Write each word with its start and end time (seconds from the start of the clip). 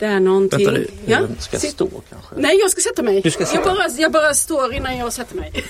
Det 0.00 0.06
är 0.06 0.20
någonting. 0.20 0.66
Vänta, 0.66 0.90
ja? 1.06 1.18
ska 1.38 1.56
jag 1.56 1.62
stå 1.62 1.88
kanske? 2.10 2.34
Nej, 2.36 2.56
jag 2.60 2.70
ska 2.70 2.80
sätta 2.80 3.02
mig. 3.02 3.20
Du 3.20 3.30
ska 3.30 3.40
Jag, 3.40 3.48
sitta. 3.48 3.64
bara, 3.64 3.88
jag 3.98 4.12
bara 4.12 4.34
står 4.34 4.74
innan 4.74 4.96
jag 4.98 5.12
sätter 5.12 5.36
mig. 5.36 5.52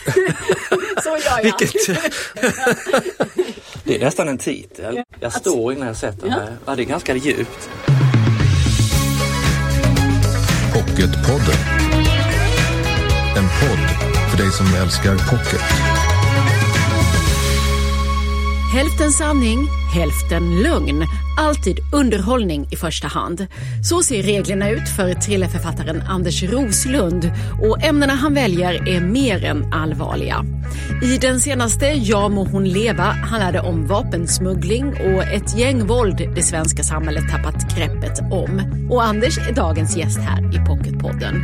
Så 1.03 1.09
gör 1.09 1.19
jag. 1.37 1.43
Vilket... 1.43 1.73
det 3.85 3.97
är 3.97 4.05
nästan 4.05 4.29
en 4.29 4.39
titel. 4.39 5.03
Jag 5.21 5.33
står 5.33 5.73
innan 5.73 5.87
jag 5.87 5.97
sätter 5.97 6.29
Ja. 6.29 6.37
mig. 6.37 6.49
Ja, 6.67 6.77
det 6.77 6.83
är 6.83 6.85
ganska 6.85 7.15
djupt. 7.15 7.71
Pocketpodden. 10.75 11.57
En 13.37 13.45
podd 13.61 14.11
för 14.31 14.39
dig 14.39 14.51
som 14.53 14.67
älskar 14.83 15.15
pocket. 15.31 15.61
Hälften 18.75 19.13
sanning, 19.13 19.69
hälften 19.95 20.63
lögn. 20.63 21.05
Alltid 21.41 21.79
underhållning 21.93 22.69
i 22.71 22.77
första 22.77 23.09
hand. 23.09 23.47
Så 23.85 24.03
ser 24.03 24.23
reglerna 24.23 24.71
ut 24.71 24.89
för 24.89 25.15
thrillerförfattaren 25.15 26.03
Anders 26.09 26.43
Roslund 26.43 27.33
och 27.63 27.85
ämnena 27.85 28.15
han 28.15 28.35
väljer 28.35 28.89
är 28.89 29.01
mer 29.01 29.45
än 29.45 29.73
allvarliga. 29.73 30.45
I 31.03 31.17
den 31.17 31.41
senaste 31.41 31.87
Ja 31.87 32.29
må 32.29 32.45
hon 32.45 32.69
leva 32.69 33.03
handlar 33.03 33.53
det 33.53 33.61
om 33.61 33.87
vapensmuggling 33.87 34.89
och 34.89 35.23
ett 35.23 35.59
gängvåld 35.59 36.17
det 36.35 36.43
svenska 36.43 36.83
samhället 36.83 37.25
tappat 37.31 37.77
greppet 37.77 38.21
om. 38.31 38.63
Och 38.91 39.05
Anders 39.05 39.39
är 39.39 39.53
dagens 39.53 39.97
gäst 39.97 40.19
här 40.19 40.55
i 40.55 40.67
Pocketpodden. 40.67 41.43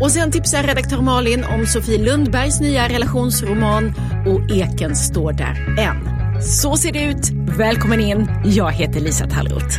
Och 0.00 0.10
sen 0.10 0.30
tipsar 0.30 0.62
redaktör 0.62 1.02
Malin 1.02 1.44
om 1.44 1.66
Sofie 1.66 2.04
Lundbergs 2.04 2.60
nya 2.60 2.88
relationsroman 2.88 3.94
och 4.26 4.50
Eken 4.50 4.96
står 4.96 5.32
där 5.32 5.78
än. 5.78 6.17
Så 6.42 6.76
ser 6.76 6.92
det 6.92 7.04
ut. 7.04 7.30
Välkommen 7.58 8.00
in. 8.00 8.30
Jag 8.44 8.72
heter 8.72 9.00
Lisa 9.00 9.26
Tallroth. 9.26 9.78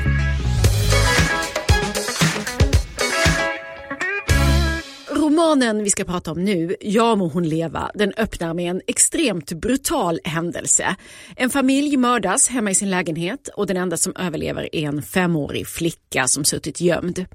Romanen 5.10 5.84
vi 5.84 5.90
ska 5.90 6.04
prata 6.04 6.32
om 6.32 6.44
nu, 6.44 6.76
Ja 6.82 7.16
må 7.16 7.28
hon 7.28 7.50
leva, 7.50 7.92
den 7.94 8.14
öppnar 8.18 8.54
med 8.54 8.70
en 8.70 8.82
extremt 8.88 9.54
brutal 9.54 10.20
händelse. 10.24 10.96
En 11.36 11.50
familj 11.50 11.98
mördas 11.98 12.48
hemma 12.48 12.72
i 12.72 12.76
sin 12.76 12.90
lägenhet 12.90 13.50
och 13.56 13.68
den 13.68 13.78
enda 13.78 13.98
som 13.98 14.16
överlever 14.16 14.76
är 14.76 14.88
en 14.88 15.02
femårig 15.02 15.68
flicka 15.68 16.28
som 16.28 16.44
suttit 16.44 16.82
gömd. 16.82 17.26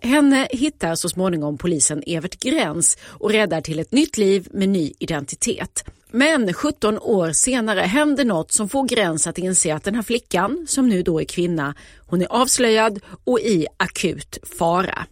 Henne 0.00 0.48
hittar 0.50 0.94
så 0.94 1.08
småningom 1.08 1.58
polisen 1.58 2.02
Evert 2.06 2.38
Gräns 2.38 2.98
och 3.04 3.30
räddar 3.30 3.60
till 3.60 3.78
ett 3.78 3.92
nytt 3.92 4.16
liv 4.16 4.48
med 4.50 4.68
ny 4.68 4.92
identitet. 4.98 5.84
Men 6.10 6.52
17 6.52 6.98
år 6.98 7.32
senare 7.32 7.80
händer 7.80 8.24
något 8.24 8.52
som 8.52 8.68
får 8.68 8.88
Gräns 8.88 9.26
att 9.26 9.38
inse 9.38 9.74
att 9.74 9.84
den 9.84 9.94
här 9.94 10.02
flickan, 10.02 10.66
som 10.68 10.88
nu 10.88 11.02
då 11.02 11.20
är 11.20 11.24
kvinna, 11.24 11.74
hon 12.06 12.22
är 12.22 12.26
avslöjad 12.32 13.00
och 13.24 13.40
i 13.40 13.66
akut 13.76 14.38
fara. 14.58 15.06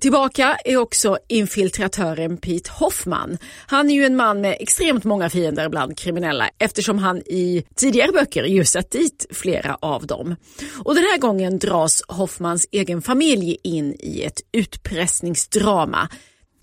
Tillbaka 0.00 0.56
är 0.64 0.76
också 0.76 1.18
infiltratören 1.28 2.36
Pete 2.36 2.70
Hoffman. 2.70 3.38
Han 3.66 3.90
är 3.90 3.94
ju 3.94 4.04
en 4.04 4.16
man 4.16 4.40
med 4.40 4.56
extremt 4.60 5.04
många 5.04 5.30
fiender 5.30 5.68
bland 5.68 5.98
kriminella 5.98 6.50
eftersom 6.58 6.98
han 6.98 7.18
i 7.18 7.64
tidigare 7.74 8.12
böcker 8.12 8.44
ju 8.44 8.64
satt 8.64 8.90
dit 8.90 9.26
flera 9.30 9.78
av 9.80 10.06
dem. 10.06 10.36
Och 10.84 10.94
den 10.94 11.04
här 11.04 11.18
gången 11.18 11.58
dras 11.58 12.02
Hoffmans 12.08 12.66
egen 12.70 13.02
familj 13.02 13.56
in 13.62 13.96
i 14.00 14.22
ett 14.22 14.40
utpressningsdrama. 14.52 16.08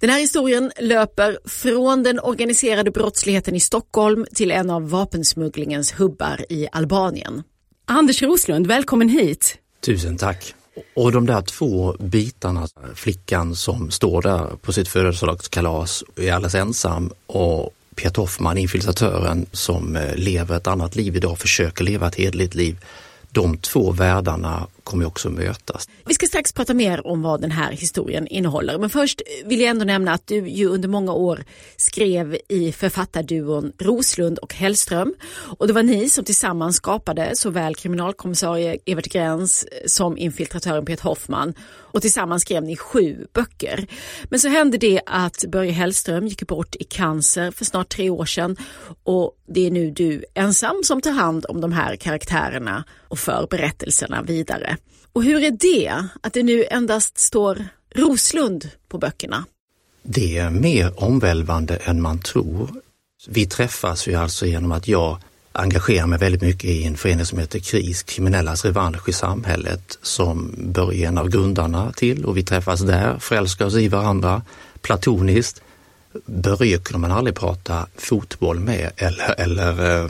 Den 0.01 0.09
här 0.09 0.19
historien 0.19 0.71
löper 0.79 1.39
från 1.45 2.03
den 2.03 2.19
organiserade 2.19 2.91
brottsligheten 2.91 3.55
i 3.55 3.59
Stockholm 3.59 4.25
till 4.35 4.51
en 4.51 4.69
av 4.69 4.89
vapensmugglingens 4.89 5.99
hubbar 5.99 6.45
i 6.49 6.67
Albanien. 6.71 7.43
Anders 7.85 8.21
Roslund, 8.21 8.67
välkommen 8.67 9.09
hit. 9.09 9.57
Tusen 9.85 10.17
tack. 10.17 10.53
Och 10.95 11.11
de 11.11 11.25
där 11.25 11.41
två 11.41 11.95
bitarna, 11.99 12.67
flickan 12.95 13.55
som 13.55 13.91
står 13.91 14.21
där 14.21 14.45
på 14.61 14.73
sitt 14.73 14.87
födelsedagskalas 14.87 16.01
och 16.01 16.19
är 16.23 16.33
alldeles 16.33 16.55
ensam 16.55 17.11
och 17.25 17.73
Peter 17.95 18.21
Hoffman, 18.21 18.57
infiltratören 18.57 19.45
som 19.51 19.95
eh, 19.95 20.15
lever 20.15 20.57
ett 20.57 20.67
annat 20.67 20.95
liv 20.95 21.15
idag, 21.15 21.39
försöker 21.39 21.83
leva 21.83 22.07
ett 22.07 22.15
hederligt 22.15 22.55
liv. 22.55 22.77
De 23.31 23.57
två 23.57 23.91
världarna 23.91 24.67
kommer 24.83 25.05
också 25.05 25.29
mötas. 25.29 25.89
Vi 26.05 26.13
ska 26.13 26.25
strax 26.25 26.53
prata 26.53 26.73
mer 26.73 27.07
om 27.07 27.21
vad 27.21 27.41
den 27.41 27.51
här 27.51 27.71
historien 27.71 28.27
innehåller. 28.27 28.77
Men 28.77 28.89
först 28.89 29.21
vill 29.45 29.59
jag 29.59 29.69
ändå 29.69 29.85
nämna 29.85 30.13
att 30.13 30.27
du 30.27 30.49
ju 30.49 30.67
under 30.67 30.89
många 30.89 31.13
år 31.13 31.43
skrev 31.77 32.37
i 32.49 32.71
författarduon 32.71 33.71
Roslund 33.79 34.37
och 34.37 34.53
Hellström. 34.53 35.13
Och 35.59 35.67
det 35.67 35.73
var 35.73 35.83
ni 35.83 36.09
som 36.09 36.25
tillsammans 36.25 36.75
skapade 36.75 37.31
såväl 37.35 37.75
kriminalkommissarie 37.75 38.77
Evert 38.85 39.07
Gräns 39.07 39.65
som 39.85 40.17
infiltratören 40.17 40.85
Peter 40.85 41.03
Hoffman. 41.03 41.53
Och 41.93 42.01
tillsammans 42.01 42.41
skrev 42.41 42.63
ni 42.63 42.75
sju 42.75 43.27
böcker. 43.33 43.87
Men 44.23 44.39
så 44.39 44.47
hände 44.47 44.77
det 44.77 45.01
att 45.05 45.45
Börje 45.47 45.71
Hellström 45.71 46.27
gick 46.27 46.47
bort 46.47 46.75
i 46.79 46.83
cancer 46.83 47.51
för 47.51 47.65
snart 47.65 47.89
tre 47.89 48.09
år 48.09 48.25
sedan. 48.25 48.57
Och 49.03 49.37
det 49.47 49.67
är 49.67 49.71
nu 49.71 49.91
du 49.91 50.25
ensam 50.33 50.83
som 50.83 51.01
tar 51.01 51.11
hand 51.11 51.45
om 51.49 51.61
de 51.61 51.71
här 51.71 51.95
karaktärerna 51.95 52.83
och 53.07 53.19
för 53.19 53.47
berättelserna 53.49 54.21
vidare. 54.21 54.70
Och 55.13 55.23
hur 55.23 55.43
är 55.43 55.51
det 55.51 56.07
att 56.21 56.33
det 56.33 56.43
nu 56.43 56.65
endast 56.71 57.17
står 57.17 57.65
Roslund 57.95 58.69
på 58.87 58.97
böckerna? 58.97 59.45
Det 60.03 60.37
är 60.37 60.49
mer 60.49 61.03
omvälvande 61.03 61.75
än 61.75 62.01
man 62.01 62.19
tror. 62.19 62.69
Vi 63.27 63.45
träffas 63.45 64.07
ju 64.07 64.15
alltså 64.15 64.45
genom 64.45 64.71
att 64.71 64.87
jag 64.87 65.17
engagerar 65.51 66.07
mig 66.07 66.19
väldigt 66.19 66.41
mycket 66.41 66.69
i 66.69 66.83
en 66.83 66.97
förening 66.97 67.25
som 67.25 67.39
heter 67.39 67.59
KRIS, 67.59 68.03
Kriminellas 68.03 68.65
revansch 68.65 69.09
i 69.09 69.13
samhället, 69.13 69.97
som 70.01 70.55
Börje 70.57 71.05
är 71.05 71.07
en 71.07 71.17
av 71.17 71.29
grundarna 71.29 71.91
till 71.91 72.25
och 72.25 72.37
vi 72.37 72.43
träffas 72.43 72.81
där, 72.81 73.19
förälskar 73.19 73.65
oss 73.65 73.75
i 73.75 73.87
varandra 73.87 74.41
platoniskt. 74.81 75.61
Börje 76.25 76.77
kunde 76.77 76.99
man 76.99 77.17
aldrig 77.17 77.35
prata 77.35 77.87
fotboll 77.95 78.59
med 78.59 78.91
eller, 78.97 79.39
eller 79.39 80.03
eh, 80.03 80.09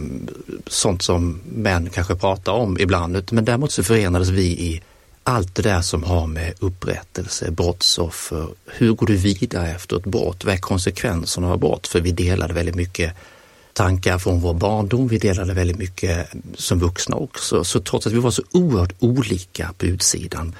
sånt 0.67 1.01
som 1.01 1.41
män 1.44 1.89
kanske 1.89 2.16
pratar 2.16 2.51
om 2.51 2.79
ibland, 2.79 3.31
men 3.31 3.45
däremot 3.45 3.72
så 3.72 3.84
förenades 3.84 4.29
vi 4.29 4.44
i 4.44 4.81
allt 5.23 5.56
det 5.56 5.62
där 5.62 5.81
som 5.81 6.03
har 6.03 6.28
med 6.28 6.53
upprättelse, 6.59 7.51
brottsoffer, 7.51 8.47
hur 8.66 8.94
går 8.94 9.07
du 9.07 9.16
vidare 9.16 9.72
efter 9.72 9.97
ett 9.97 10.06
brott, 10.06 10.45
vad 10.45 10.53
är 10.53 10.57
konsekvenserna 10.57 11.51
av 11.51 11.59
brott? 11.59 11.88
För 11.88 12.01
vi 12.01 12.12
delade 12.12 12.53
väldigt 12.53 12.75
mycket 12.75 13.13
tankar 13.73 14.18
från 14.18 14.39
vår 14.39 14.53
barndom, 14.53 15.07
vi 15.07 15.18
delade 15.18 15.53
väldigt 15.53 15.78
mycket 15.78 16.29
som 16.56 16.79
vuxna 16.79 17.16
också. 17.16 17.63
Så 17.63 17.79
trots 17.79 18.07
att 18.07 18.13
vi 18.13 18.19
var 18.19 18.31
så 18.31 18.44
oerhört 18.51 18.94
olika 19.00 19.73
på 19.78 19.85
utsidan 19.85 20.56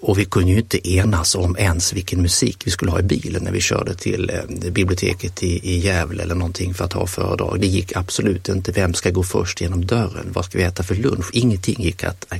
och 0.00 0.18
vi 0.18 0.24
kunde 0.24 0.50
ju 0.50 0.58
inte 0.58 0.90
enas 0.90 1.34
om 1.34 1.56
ens 1.56 1.92
vilken 1.92 2.22
musik 2.22 2.62
vi 2.64 2.70
skulle 2.70 2.90
ha 2.90 3.00
i 3.00 3.02
bilen 3.02 3.44
när 3.44 3.52
vi 3.52 3.60
körde 3.60 3.94
till 3.94 4.30
eh, 4.30 4.70
biblioteket 4.70 5.42
i, 5.42 5.70
i 5.72 5.78
Gävle 5.78 6.22
eller 6.22 6.34
någonting 6.34 6.74
för 6.74 6.84
att 6.84 6.92
ha 6.92 7.06
föredrag. 7.06 7.60
Det 7.60 7.66
gick 7.66 7.96
absolut 7.96 8.48
inte. 8.48 8.72
Vem 8.72 8.94
ska 8.94 9.10
gå 9.10 9.22
först 9.22 9.60
genom 9.60 9.86
dörren? 9.86 10.32
Vad 10.32 10.44
ska 10.44 10.58
vi 10.58 10.64
äta 10.64 10.82
för 10.82 10.94
lunch? 10.94 11.30
Ingenting 11.32 11.82
gick 11.82 12.04
att... 12.04 12.32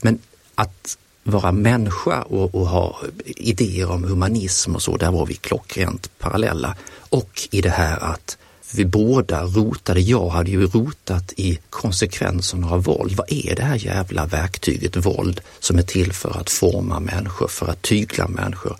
Men 0.00 0.18
att 0.54 0.98
vara 1.22 1.52
människa 1.52 2.22
och, 2.22 2.54
och 2.54 2.68
ha 2.68 3.00
idéer 3.24 3.90
om 3.90 4.04
humanism 4.04 4.74
och 4.74 4.82
så, 4.82 4.96
där 4.96 5.10
var 5.10 5.26
vi 5.26 5.34
klockrent 5.34 6.10
parallella. 6.18 6.76
Och 7.10 7.48
i 7.50 7.60
det 7.60 7.70
här 7.70 7.98
att 7.98 8.38
vi 8.74 8.84
båda 8.84 9.42
rotade, 9.44 10.00
jag 10.00 10.28
hade 10.28 10.50
ju 10.50 10.66
rotat 10.66 11.32
i 11.36 11.58
konsekvenserna 11.70 12.70
av 12.70 12.84
våld. 12.84 13.12
Vad 13.16 13.32
är 13.32 13.54
det 13.56 13.62
här 13.62 13.76
jävla 13.76 14.26
verktyget 14.26 14.96
våld 14.96 15.40
som 15.60 15.78
är 15.78 15.82
till 15.82 16.12
för 16.12 16.40
att 16.40 16.50
forma 16.50 17.00
människor, 17.00 17.48
för 17.48 17.66
att 17.66 17.82
tygla 17.82 18.28
människor? 18.28 18.76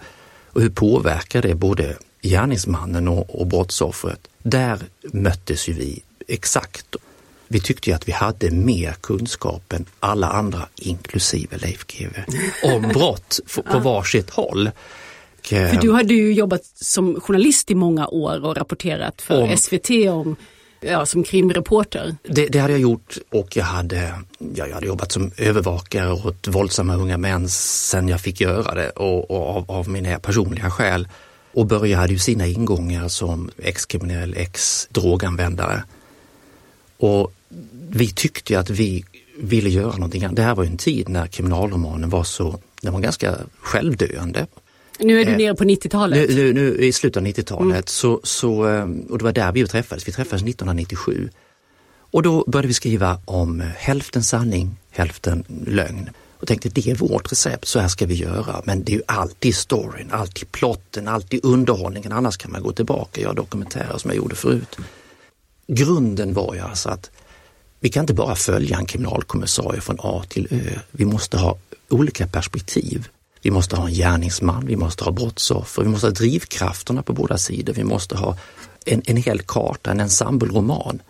Och 0.53 0.60
hur 0.60 0.71
påverkar 0.71 1.43
det 1.43 1.54
både 1.54 1.97
gärningsmannen 2.22 3.09
och, 3.09 3.41
och 3.41 3.47
brottsoffret? 3.47 4.21
Där 4.43 4.78
möttes 5.03 5.69
ju 5.69 5.72
vi 5.72 6.03
exakt. 6.28 6.97
Vi 7.49 7.60
tyckte 7.60 7.91
ju 7.91 7.97
att 7.97 8.09
vi 8.09 8.12
hade 8.12 8.50
mer 8.50 8.93
kunskap 9.00 9.72
än 9.72 9.87
alla 10.00 10.28
andra, 10.28 10.69
inklusive 10.77 11.59
Leif 11.59 11.87
GW, 11.87 12.25
om 12.62 12.83
brott 12.83 13.41
på 13.72 13.78
varsitt 13.78 14.31
håll. 14.31 14.71
Och, 15.44 15.52
eh, 15.52 15.70
För 15.74 15.80
du 15.80 15.92
hade 15.92 16.14
ju 16.14 16.32
jobbat 16.32 16.64
som 16.74 17.20
journalist 17.20 17.70
i 17.70 17.74
många 17.74 18.06
år 18.08 18.44
och 18.44 18.56
rapporterat 18.56 19.22
för 19.22 19.42
Om- 19.42 19.56
SVT 19.56 19.91
om, 20.08 20.36
ja, 20.80 21.06
som 21.06 21.24
krimreporter. 21.24 22.16
Det, 22.22 22.46
det 22.48 22.58
hade 22.58 22.72
jag 22.72 22.80
gjort 22.80 23.18
och 23.30 23.56
jag 23.56 23.64
hade, 23.64 24.14
ja, 24.54 24.66
jag 24.66 24.74
hade 24.74 24.86
jobbat 24.86 25.12
som 25.12 25.30
övervakare 25.36 26.12
åt 26.12 26.48
våldsamma 26.48 26.94
unga 26.96 27.18
män 27.18 27.48
sen 27.48 28.08
jag 28.08 28.20
fick 28.20 28.41
göra 28.41 28.74
det 28.74 28.91
och, 28.91 29.30
och 29.30 29.56
av, 29.56 29.70
av 29.70 29.88
mina 29.88 30.18
personliga 30.18 30.70
skäl. 30.70 31.08
Och 31.52 31.66
Börje 31.66 31.96
hade 31.96 32.12
ju 32.12 32.18
sina 32.18 32.46
ingångar 32.46 33.08
som 33.08 33.50
ex-kriminell, 33.58 34.34
ex-droganvändare. 34.36 35.82
Och 36.96 37.32
vi 37.91 38.08
tyckte 38.10 38.58
att 38.58 38.70
vi 38.70 39.04
ville 39.38 39.70
göra 39.70 39.92
någonting 39.92 40.24
annat. 40.24 40.36
Det 40.36 40.42
här 40.42 40.54
var 40.54 40.64
en 40.64 40.76
tid 40.76 41.08
när 41.08 41.26
kriminalromanen 41.26 42.10
var 42.10 42.24
så, 42.24 42.58
den 42.82 42.92
var 42.92 43.00
ganska 43.00 43.36
självdöende. 43.60 44.46
Nu 44.98 45.20
är 45.20 45.24
du 45.24 45.32
Eh, 45.32 45.38
nere 45.38 45.54
på 45.54 45.64
90-talet. 45.64 46.30
Nu, 46.30 46.34
nu, 46.34 46.52
nu 46.52 46.84
i 46.84 46.92
slutet 46.92 47.16
av 47.16 47.26
90-talet 47.26 47.88
så, 47.88 48.20
så, 48.22 48.68
eh, 48.68 48.88
och 49.10 49.18
det 49.18 49.24
var 49.24 49.32
där 49.32 49.52
vi 49.52 49.66
träffades. 49.66 50.08
Vi 50.08 50.12
träffades 50.12 50.42
1997. 50.42 51.30
Och 52.14 52.22
då 52.22 52.44
började 52.46 52.68
vi 52.68 52.74
skriva 52.74 53.20
om 53.24 53.60
hälften 53.76 54.22
sanning, 54.22 54.76
hälften 54.91 55.44
lögn. 55.66 56.10
och 56.41 56.48
tänkte 56.48 56.68
det 56.68 56.88
är 56.88 56.94
vårt 56.94 57.32
recept, 57.32 57.68
så 57.68 57.78
här 57.78 57.88
ska 57.88 58.06
vi 58.06 58.14
göra. 58.14 58.62
Men 58.64 58.84
det 58.84 58.92
är 58.92 58.96
ju 58.96 59.02
alltid 59.06 59.54
storyn, 59.54 60.10
alltid 60.10 60.52
plotten, 60.52 61.08
alltid 61.08 61.41
underhållningen. 61.42 62.12
Annars 62.12 62.36
kan 62.36 62.52
man 62.52 62.62
gå 62.62 62.72
tillbaka 62.72 63.10
och 63.12 63.18
göra 63.18 63.32
dokumentärer 63.32 63.98
som 63.98 64.10
jag 64.10 64.16
gjorde 64.16 64.34
förut. 64.34 64.76
Grunden 65.66 66.34
var 66.34 66.54
ju 66.54 66.60
alltså 66.60 66.88
att 66.88 67.10
vi 67.80 67.88
kan 67.88 68.02
inte 68.02 68.14
bara 68.14 68.34
följa 68.34 68.78
en 68.78 68.86
kriminalkommissarie 68.86 69.80
från 69.80 69.96
A 69.98 70.24
till 70.28 70.48
Ö. 70.50 70.78
Vi 70.91 71.04
måste 71.04 71.38
ha 71.38 71.58
olika 71.88 72.26
perspektiv. 72.26 73.08
Vi 73.44 73.50
måste 73.50 73.76
ha 73.76 73.86
en 73.86 73.94
gärningsman, 73.94 74.66
vi 74.66 74.76
måste 74.76 75.04
ha 75.04 75.12
brottsoffer, 75.12 75.82
vi 75.82 75.88
måste 75.88 76.06
ha 76.06 76.12
drivkrafterna 76.12 77.02
på 77.02 77.12
båda 77.12 77.38
sidor. 77.38 77.72
Vi 77.72 77.84
måste 77.84 78.16
ha 78.16 78.36
en, 78.84 79.02
en 79.04 79.16
hel 79.16 79.42
karta, 79.42 79.91
en 79.91 80.00
ensembleroman. 80.00 81.02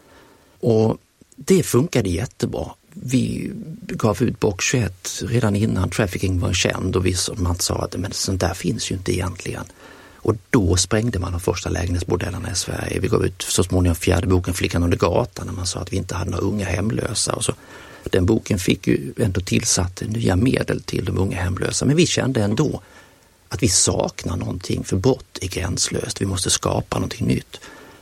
Och 0.60 0.98
det 1.36 1.62
funkade 1.62 2.08
jättebra. 2.08 2.70
Vi 2.92 3.52
gav 3.86 4.22
ut 4.22 4.40
box 4.40 4.64
21 4.64 5.22
redan 5.25 5.56
innan 5.56 5.90
trafficking 5.90 6.40
var 6.40 6.52
känd 6.52 6.96
och 6.96 7.06
vi, 7.06 7.14
man 7.36 7.58
sa 7.58 7.75
att 7.75 7.96
men 7.96 8.12
sånt 8.12 8.40
där 8.40 8.54
finns 8.54 8.90
ju 8.90 8.94
inte 8.94 9.12
egentligen. 9.12 9.64
Och 10.14 10.34
då 10.50 10.76
sprängde 10.76 11.19
man 11.19 11.32
de 11.32 11.40
första 11.40 11.70
lägenhetsbordellerna 11.70 12.50
i 12.50 12.54
Sverige. 12.54 13.00
Vi 13.00 13.08
gav 13.08 13.25
ut 13.26 13.42
så 13.42 13.64
småningom 13.64 13.96
fjärde 13.96 14.26
boken 14.26 14.54
Flickan 14.54 14.82
under 14.82 14.98
gatan 14.98 15.46
när 15.46 15.54
man 15.54 15.66
sa 15.66 15.81
att 15.81 15.92
vi 15.92 15.96
inte 15.96 16.14
hade 16.14 16.31
några 16.31 16.44
unga 16.44 16.64
hemlösa. 16.64 17.32
Och 17.32 17.44
så. 17.44 17.52
Den 18.11 18.27
boken 18.27 18.59
fick 18.59 18.87
ju 18.87 19.12
ändå 19.19 19.41
tillsatt 19.41 20.03
nya 20.06 20.37
medel 20.37 20.83
till 20.83 21.05
de 21.05 21.19
unga 21.19 21.43
hemlösa. 21.43 21.85
Men 21.85 21.97
vi 21.97 22.06
kände 22.06 22.43
ändå 22.43 22.83
att 23.49 23.62
vi 23.62 23.69
saknar 23.69 24.37
någonting 24.37 24.85
för 24.85 24.97
brott 24.97 25.39
är 25.41 25.49
gränslöst. 25.49 26.21
Vi 26.21 26.27
måste 26.27 26.51
skapa 26.51 26.97
någonting 26.97 27.27
nytt. 27.27 27.61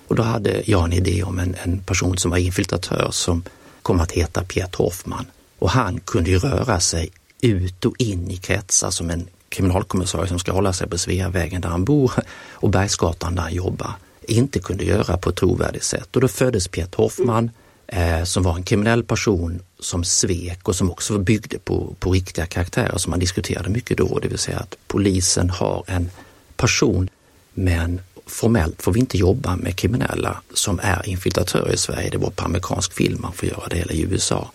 Och 0.09 0.17
då 0.17 0.23
hade 0.23 0.63
jag 0.67 0.85
en 0.85 0.93
idé 0.93 1.23
om 1.23 1.39
en, 1.39 1.57
en 1.63 1.79
person 1.79 2.19
som 2.19 2.31
var 2.31 2.39
infiltratör 2.39 3.09
som 3.11 3.45
kom 3.83 4.01
att 4.01 4.13
heta 4.13 4.45
Piet 4.45 4.75
Hoffman. 4.75 5.27
Och 5.59 5.71
han 5.71 6.01
kunde 6.01 6.31
ju 6.31 6.39
röra 6.39 6.81
sig 6.81 7.11
ut 7.41 7.85
och 7.85 7.95
in 7.99 8.31
i 8.31 8.37
kretsar 8.37 8.91
som 8.91 9.11
en 9.11 9.27
kriminalkommissarie 9.49 10.29
som 10.29 10.39
ska 10.39 10.53
hålla 10.53 10.73
sig 10.73 10.89
på 10.89 10.99
Sveavägen 10.99 11.61
där 11.61 11.69
han 11.69 11.85
bor 11.85 12.13
och 12.51 12.71
Bergsgatan 12.71 13.35
där 13.35 13.43
han 13.43 13.55
jobbar 13.55 13.93
inte 14.29 14.59
kunde 14.59 14.85
göra 14.85 15.17
på 15.17 15.31
ett 15.31 15.37
trovärdigt 15.37 15.85
sätt. 15.85 16.17
Och 16.17 16.21
då 16.23 16.29
föddes 16.29 16.69
Piet 16.69 16.95
Hoffman 16.95 17.51
eh, 17.87 18.25
som 18.25 18.43
var 18.43 18.57
en 18.57 18.63
kriminell 18.63 19.05
person 19.05 19.63
som 19.79 20.05
svek 20.05 20.69
och 20.69 20.77
som 20.77 20.91
också 20.91 21.19
byggde 21.19 21.59
på, 21.59 21.95
på 21.99 22.13
riktiga 22.13 22.47
karaktärer 22.47 22.99
som 22.99 23.11
man 23.11 23.21
diskuterade 23.21 23.71
mycket 23.71 23.99
då, 23.99 24.19
det 24.19 24.29
vill 24.29 24.39
säga 24.39 24.59
att 24.59 24.77
polisen 24.87 25.51
har 25.51 25.85
en 25.87 26.11
person 26.57 27.09
men 27.55 28.01
formellt 28.27 28.83
får 28.83 28.93
vi 28.93 29.01
inte 29.01 29.19
jobba 29.19 29.57
med 29.57 29.77
kriminella 29.77 30.43
som 30.55 30.81
är 30.83 31.09
infiltratörer 31.09 31.73
i 31.73 31.77
Sverige. 31.77 32.11
Det 32.11 32.19
var 32.19 32.31
på 32.31 32.45
amerikansk 32.45 32.93
film 32.93 33.19
man 33.23 33.33
får 33.33 33.49
göra 33.49 33.69
det, 33.69 33.77
eller 33.77 33.95
i 33.95 34.01
USA. 34.01 34.51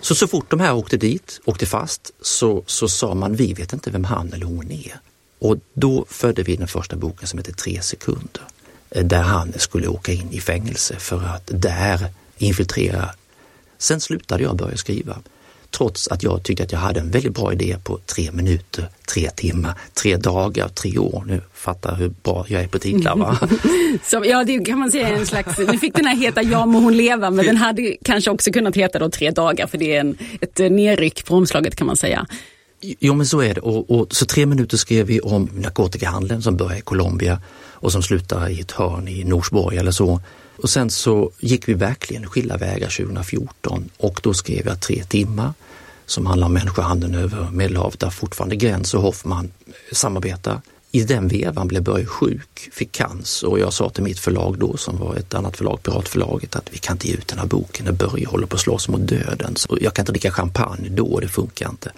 Så 0.00 0.14
så 0.14 0.26
fort 0.26 0.50
de 0.50 0.60
här 0.60 0.74
åkte 0.74 0.96
dit, 0.96 1.40
åkte 1.44 1.66
fast, 1.66 2.10
så, 2.20 2.62
så 2.66 2.88
sa 2.88 3.14
man 3.14 3.36
vi 3.36 3.54
vet 3.54 3.72
inte 3.72 3.90
vem 3.90 4.04
han 4.04 4.32
eller 4.32 4.46
hon 4.46 4.70
är. 4.70 5.00
Och 5.38 5.56
då 5.74 6.04
födde 6.08 6.42
vi 6.42 6.56
den 6.56 6.68
första 6.68 6.96
boken 6.96 7.28
som 7.28 7.38
heter 7.38 7.52
Tre 7.52 7.82
sekunder. 7.82 8.42
Eh, 8.94 9.04
där 9.04 9.22
han 9.22 9.52
skulle 9.56 9.88
åka 9.88 10.12
in 10.12 10.28
i 10.30 10.40
fängelse 10.40 10.96
för 10.98 11.24
att 11.24 11.50
där 11.52 12.06
infiltrera. 12.38 13.10
Sen 13.78 14.00
slutade 14.00 14.42
jag 14.42 14.56
börja 14.56 14.76
skriva 14.76 15.16
trots 15.70 16.08
att 16.08 16.22
jag 16.22 16.42
tyckte 16.42 16.64
att 16.64 16.72
jag 16.72 16.78
hade 16.78 17.00
en 17.00 17.10
väldigt 17.10 17.34
bra 17.34 17.52
idé 17.52 17.76
på 17.84 17.98
tre 18.06 18.32
minuter, 18.32 18.88
tre 19.14 19.30
timmar, 19.30 19.78
tre 19.94 20.16
dagar, 20.16 20.68
tre 20.68 20.98
år. 20.98 21.24
Nu 21.26 21.40
fattar 21.54 21.96
hur 21.96 22.08
bra 22.08 22.44
jag 22.48 22.62
är 22.62 22.68
på 22.68 22.78
titlar 22.78 23.16
va? 23.16 23.38
Så, 24.04 24.22
ja, 24.24 24.44
det 24.44 24.64
kan 24.64 24.78
man 24.78 24.90
säga 24.90 25.08
en 25.08 25.26
slags, 25.26 25.58
nu 25.58 25.78
fick 25.78 25.94
den 25.94 26.06
här 26.06 26.16
heta 26.16 26.42
Ja 26.42 26.66
må 26.66 26.80
hon 26.80 26.96
leva, 26.96 27.30
men 27.30 27.46
den 27.46 27.56
hade 27.56 27.96
kanske 28.04 28.30
också 28.30 28.52
kunnat 28.52 28.76
heta 28.76 28.98
då 28.98 29.10
Tre 29.10 29.30
dagar 29.30 29.66
för 29.66 29.78
det 29.78 29.96
är 29.96 30.00
en, 30.00 30.18
ett 30.40 30.58
nerryck 30.58 31.24
på 31.24 31.34
omslaget 31.34 31.76
kan 31.76 31.86
man 31.86 31.96
säga. 31.96 32.26
Jo 32.80 33.14
men 33.14 33.26
så 33.26 33.40
är 33.40 33.54
det 33.54 33.60
och, 33.60 33.90
och, 33.90 34.14
så 34.14 34.26
tre 34.26 34.46
minuter 34.46 34.76
skrev 34.76 35.06
vi 35.06 35.20
om 35.20 35.50
narkotikahandeln 35.54 36.42
som 36.42 36.56
börjar 36.56 36.78
i 36.78 36.80
Colombia 36.80 37.40
och 37.84 37.92
som 37.92 38.02
slutar 38.02 38.48
i 38.48 38.60
ett 38.60 38.70
hörn 38.70 39.08
i 39.08 39.24
Norsborg 39.24 39.78
eller 39.78 39.90
så. 39.90 40.20
Och 40.56 40.70
sen 40.70 40.90
så 40.90 41.30
gick 41.40 41.68
vi 41.68 41.74
verkligen 41.74 42.26
skilda 42.26 42.56
vägar 42.56 42.88
2014 42.88 43.90
och 43.96 44.20
då 44.22 44.34
skrev 44.34 44.66
jag 44.66 44.80
tre 44.80 45.04
timmar 45.04 45.52
som 46.06 46.26
handlar 46.26 46.46
om 46.46 46.52
människohandeln 46.52 47.14
över 47.14 47.50
Medelhavet 47.50 48.00
där 48.00 48.10
fortfarande 48.10 48.56
Gräns 48.56 48.94
och 48.94 49.02
Hoffman 49.02 49.50
eh, 49.66 49.72
samarbetar. 49.92 50.60
I 50.90 51.02
den 51.02 51.28
vevan 51.28 51.68
blev 51.68 51.82
Börje 51.82 52.06
sjuk, 52.06 52.68
fick 52.72 52.92
cancer 52.92 53.48
och 53.48 53.58
jag 53.58 53.72
sa 53.72 53.90
till 53.90 54.02
mitt 54.02 54.18
förlag 54.18 54.58
då 54.58 54.76
som 54.76 54.98
var 54.98 55.16
ett 55.16 55.34
annat 55.34 55.56
förlag, 55.56 55.82
Piratförlaget, 55.82 56.56
att 56.56 56.68
vi 56.72 56.78
kan 56.78 56.94
inte 56.94 57.08
ge 57.08 57.14
ut 57.14 57.28
den 57.28 57.38
här 57.38 57.46
boken 57.46 57.84
när 57.84 57.92
Börje 57.92 58.26
håller 58.26 58.46
på 58.46 58.54
att 58.54 58.60
slåss 58.62 58.88
mot 58.88 59.08
döden. 59.08 59.56
Så 59.56 59.78
jag 59.80 59.94
kan 59.94 60.02
inte 60.02 60.12
dricka 60.12 60.30
champagne 60.30 60.88
då, 60.88 61.20
det 61.20 61.28
funkar 61.28 61.70
inte. 61.70 61.92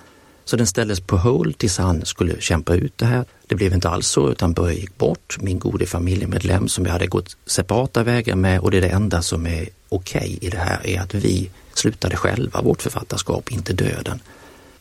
Så 0.44 0.56
den 0.56 0.66
ställdes 0.66 1.00
på 1.00 1.16
hold 1.16 1.58
tills 1.58 1.78
han 1.78 2.04
skulle 2.04 2.40
kämpa 2.40 2.74
ut 2.74 2.98
det 2.98 3.06
här. 3.06 3.24
Det 3.46 3.54
blev 3.54 3.74
inte 3.74 3.88
alls 3.88 4.08
så 4.08 4.30
utan 4.30 4.52
Börje 4.52 4.74
gick 4.74 4.98
bort, 4.98 5.36
min 5.40 5.58
gode 5.58 5.86
familjemedlem 5.86 6.68
som 6.68 6.84
jag 6.84 6.92
hade 6.92 7.06
gått 7.06 7.36
separata 7.46 8.02
vägar 8.02 8.36
med 8.36 8.60
och 8.60 8.70
det 8.70 8.76
är 8.76 8.80
det 8.80 8.88
enda 8.88 9.22
som 9.22 9.46
är 9.46 9.68
okej 9.88 10.36
okay 10.36 10.38
i 10.40 10.50
det 10.50 10.58
här 10.58 10.86
är 10.86 11.00
att 11.00 11.14
vi 11.14 11.50
slutade 11.74 12.16
själva 12.16 12.62
vårt 12.62 12.82
författarskap, 12.82 13.52
inte 13.52 13.72
döden. 13.72 14.20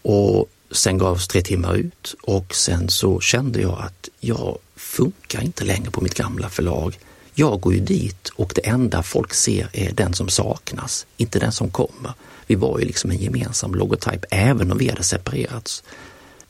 Och 0.01 0.45
sen 0.71 0.97
gavs 0.97 1.27
tre 1.27 1.41
timmar 1.41 1.75
ut 1.75 2.15
och 2.21 2.55
sen 2.55 2.89
så 2.89 3.19
kände 3.19 3.61
jag 3.61 3.81
att 3.81 4.09
jag 4.19 4.57
funkar 4.75 5.41
inte 5.41 5.63
längre 5.63 5.91
på 5.91 6.01
mitt 6.01 6.17
gamla 6.17 6.49
förlag. 6.49 6.97
Jag 7.33 7.59
går 7.59 7.73
ju 7.73 7.79
dit 7.79 8.29
och 8.35 8.51
det 8.55 8.67
enda 8.67 9.03
folk 9.03 9.33
ser 9.33 9.69
är 9.73 9.91
den 9.91 10.13
som 10.13 10.29
saknas, 10.29 11.05
inte 11.17 11.39
den 11.39 11.51
som 11.51 11.69
kommer. 11.69 12.13
Vi 12.47 12.55
var 12.55 12.79
ju 12.79 12.85
liksom 12.85 13.11
en 13.11 13.17
gemensam 13.17 13.75
logotyp 13.75 14.25
även 14.31 14.71
om 14.71 14.77
vi 14.77 14.89
hade 14.89 15.03
separerats. 15.03 15.83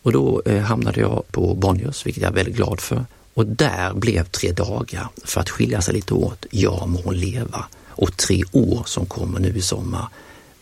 Och 0.05 0.11
då 0.11 0.41
eh, 0.45 0.61
hamnade 0.61 0.99
jag 0.99 1.23
på 1.31 1.53
Bonniers, 1.53 2.05
vilket 2.05 2.23
jag 2.23 2.31
är 2.31 2.35
väldigt 2.35 2.55
glad 2.55 2.79
för. 2.79 3.05
Och 3.33 3.45
där 3.45 3.93
blev 3.93 4.23
tre 4.23 4.51
dagar 4.51 5.07
för 5.23 5.41
att 5.41 5.49
skilja 5.49 5.81
sig 5.81 5.93
lite 5.93 6.13
åt, 6.13 6.45
Ja 6.51 6.85
må 6.85 7.01
hon 7.01 7.17
leva. 7.17 7.65
Och 7.89 8.17
tre 8.17 8.43
år 8.51 8.83
som 8.85 9.05
kommer 9.05 9.39
nu 9.39 9.57
i 9.57 9.61
sommar 9.61 10.07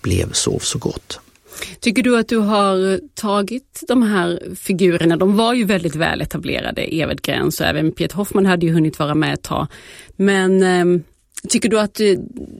blev 0.01 0.31
Sov 0.31 0.59
så 0.59 0.77
gott. 0.77 1.19
Tycker 1.79 2.03
du 2.03 2.19
att 2.19 2.27
du 2.27 2.37
har 2.37 2.93
eh, 2.93 2.99
tagit 3.13 3.83
de 3.87 4.03
här 4.03 4.55
figurerna, 4.55 5.17
de 5.17 5.37
var 5.37 5.53
ju 5.53 5.65
väldigt 5.65 5.95
väl 5.95 6.21
etablerade, 6.21 6.81
Evert 6.81 7.21
Gräns 7.21 7.59
och 7.59 7.65
även 7.65 7.91
Piet 7.91 8.11
Hoffman 8.11 8.45
hade 8.45 8.65
ju 8.65 8.73
hunnit 8.73 8.99
vara 8.99 9.15
med 9.15 9.33
ett 9.33 9.43
tag. 9.43 9.67
Men 10.15 10.63
eh, 10.63 11.01
tycker 11.49 11.69
du 11.69 11.79
att 11.79 11.99
eh, 11.99 12.13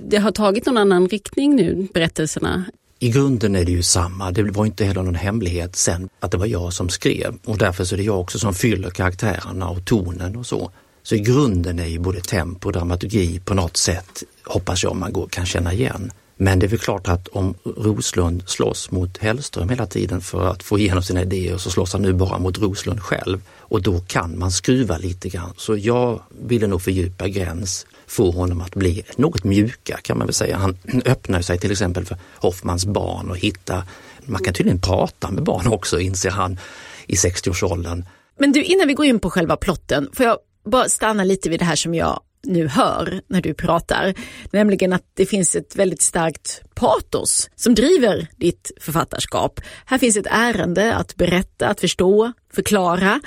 det 0.09 0.18
har 0.18 0.31
tagit 0.31 0.65
någon 0.65 0.77
annan 0.77 1.07
riktning 1.07 1.56
nu, 1.56 1.88
berättelserna? 1.94 2.65
I 3.03 3.09
grunden 3.09 3.55
är 3.55 3.65
det 3.65 3.71
ju 3.71 3.83
samma. 3.83 4.31
Det 4.31 4.44
var 4.44 4.65
inte 4.65 4.85
heller 4.85 5.03
någon 5.03 5.15
hemlighet 5.15 5.75
sen 5.75 6.09
att 6.19 6.31
det 6.31 6.38
var 6.38 6.45
jag 6.45 6.73
som 6.73 6.89
skrev 6.89 7.38
och 7.45 7.57
därför 7.57 7.83
så 7.83 7.95
är 7.95 7.97
det 7.97 8.03
jag 8.03 8.19
också 8.19 8.39
som 8.39 8.53
fyller 8.53 8.89
karaktärerna 8.89 9.69
och 9.69 9.85
tonen 9.85 10.35
och 10.35 10.45
så. 10.45 10.71
Så 11.04 11.16
i 11.16 11.19
grunden 11.19 11.80
är 11.80 11.85
ju 11.85 11.99
både 11.99 12.21
tempo 12.21 12.68
och 12.68 12.73
dramaturgi 12.73 13.39
på 13.39 13.54
något 13.54 13.78
sätt, 13.78 14.23
hoppas 14.44 14.83
jag 14.83 14.95
man 14.95 15.13
går, 15.13 15.28
kan 15.28 15.45
känna 15.45 15.73
igen. 15.73 16.11
Men 16.37 16.59
det 16.59 16.66
är 16.66 16.68
väl 16.68 16.80
klart 16.80 17.07
att 17.07 17.28
om 17.28 17.56
Roslund 17.63 18.44
slåss 18.45 18.92
mot 18.92 19.18
Hellström 19.18 19.69
hela 19.69 19.85
tiden 19.85 20.21
för 20.21 20.47
att 20.47 20.63
få 20.63 20.80
igenom 20.80 21.04
sina 21.04 21.21
idéer 21.21 21.57
så 21.57 21.69
slåss 21.69 21.94
han 21.94 22.01
nu 22.01 22.13
bara 22.13 22.39
mot 22.39 22.57
Roslund 22.57 23.01
själv 23.01 23.42
och 23.57 23.81
då 23.81 23.99
kan 23.99 24.39
man 24.39 24.51
skruva 24.51 24.97
lite 24.97 25.30
grann. 25.30 25.54
Så 25.57 25.78
jag 25.78 26.21
ville 26.30 26.68
nog 26.68 26.81
fördjupa 26.81 27.28
Gräns, 27.28 27.85
få 28.13 28.31
honom 28.31 28.61
att 28.61 28.75
bli 28.75 29.03
något 29.15 29.43
mjukare 29.43 30.01
kan 30.01 30.17
man 30.17 30.27
väl 30.27 30.33
säga. 30.33 30.57
Han 30.57 30.77
öppnar 31.05 31.41
sig 31.41 31.59
till 31.59 31.71
exempel 31.71 32.05
för 32.05 32.17
Hoffmans 32.35 32.85
barn 32.85 33.29
och 33.29 33.37
hittar, 33.37 33.83
man 34.25 34.43
kan 34.43 34.53
tydligen 34.53 34.81
prata 34.81 35.31
med 35.31 35.43
barn 35.43 35.67
också 35.67 35.99
inser 35.99 36.29
han 36.29 36.59
i 37.07 37.15
60-årsåldern. 37.15 38.05
Men 38.39 38.51
du, 38.51 38.63
innan 38.63 38.87
vi 38.87 38.93
går 38.93 39.05
in 39.05 39.19
på 39.19 39.29
själva 39.29 39.57
plotten, 39.57 40.09
får 40.13 40.25
jag 40.25 40.37
bara 40.65 40.89
stanna 40.89 41.23
lite 41.23 41.49
vid 41.49 41.59
det 41.59 41.65
här 41.65 41.75
som 41.75 41.95
jag 41.95 42.19
nu 42.43 42.67
hör 42.67 43.21
när 43.27 43.41
du 43.41 43.53
pratar, 43.53 44.13
nämligen 44.51 44.93
att 44.93 45.03
det 45.13 45.25
finns 45.25 45.55
ett 45.55 45.75
väldigt 45.75 46.01
starkt 46.01 46.61
patos 46.75 47.49
som 47.55 47.75
driver 47.75 48.27
ditt 48.37 48.71
författarskap. 48.81 49.59
Här 49.85 49.97
finns 49.97 50.17
ett 50.17 50.27
ärende 50.29 50.95
att 50.95 51.15
berätta, 51.15 51.67
att 51.67 51.79
förstå, 51.79 52.33
förklara 52.53 53.21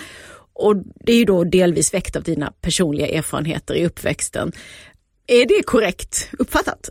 och 0.59 0.77
det 0.77 1.13
är 1.13 1.17
ju 1.17 1.25
då 1.25 1.45
delvis 1.45 1.95
väckt 1.95 2.17
av 2.17 2.23
dina 2.23 2.53
personliga 2.61 3.09
erfarenheter 3.09 3.75
i 3.75 3.87
uppväxten. 3.87 4.53
Är 5.27 5.47
det 5.47 5.63
korrekt 5.63 6.29
uppfattat? 6.39 6.91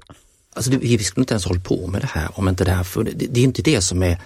Alltså, 0.53 0.71
vi 0.71 0.97
skulle 0.97 1.21
inte 1.21 1.33
ens 1.33 1.45
hållit 1.45 1.63
på 1.63 1.87
med 1.87 2.01
det 2.01 2.07
här 2.07 2.29
om 2.33 2.47
inte 2.47 2.63
det 2.63 2.71
här 2.71 2.83
för 2.83 3.03
det, 3.03 3.11
det 3.11 3.39
är 3.39 3.43
inte 3.43 3.61
det 3.61 3.81
som 3.81 4.03
är 4.03 4.17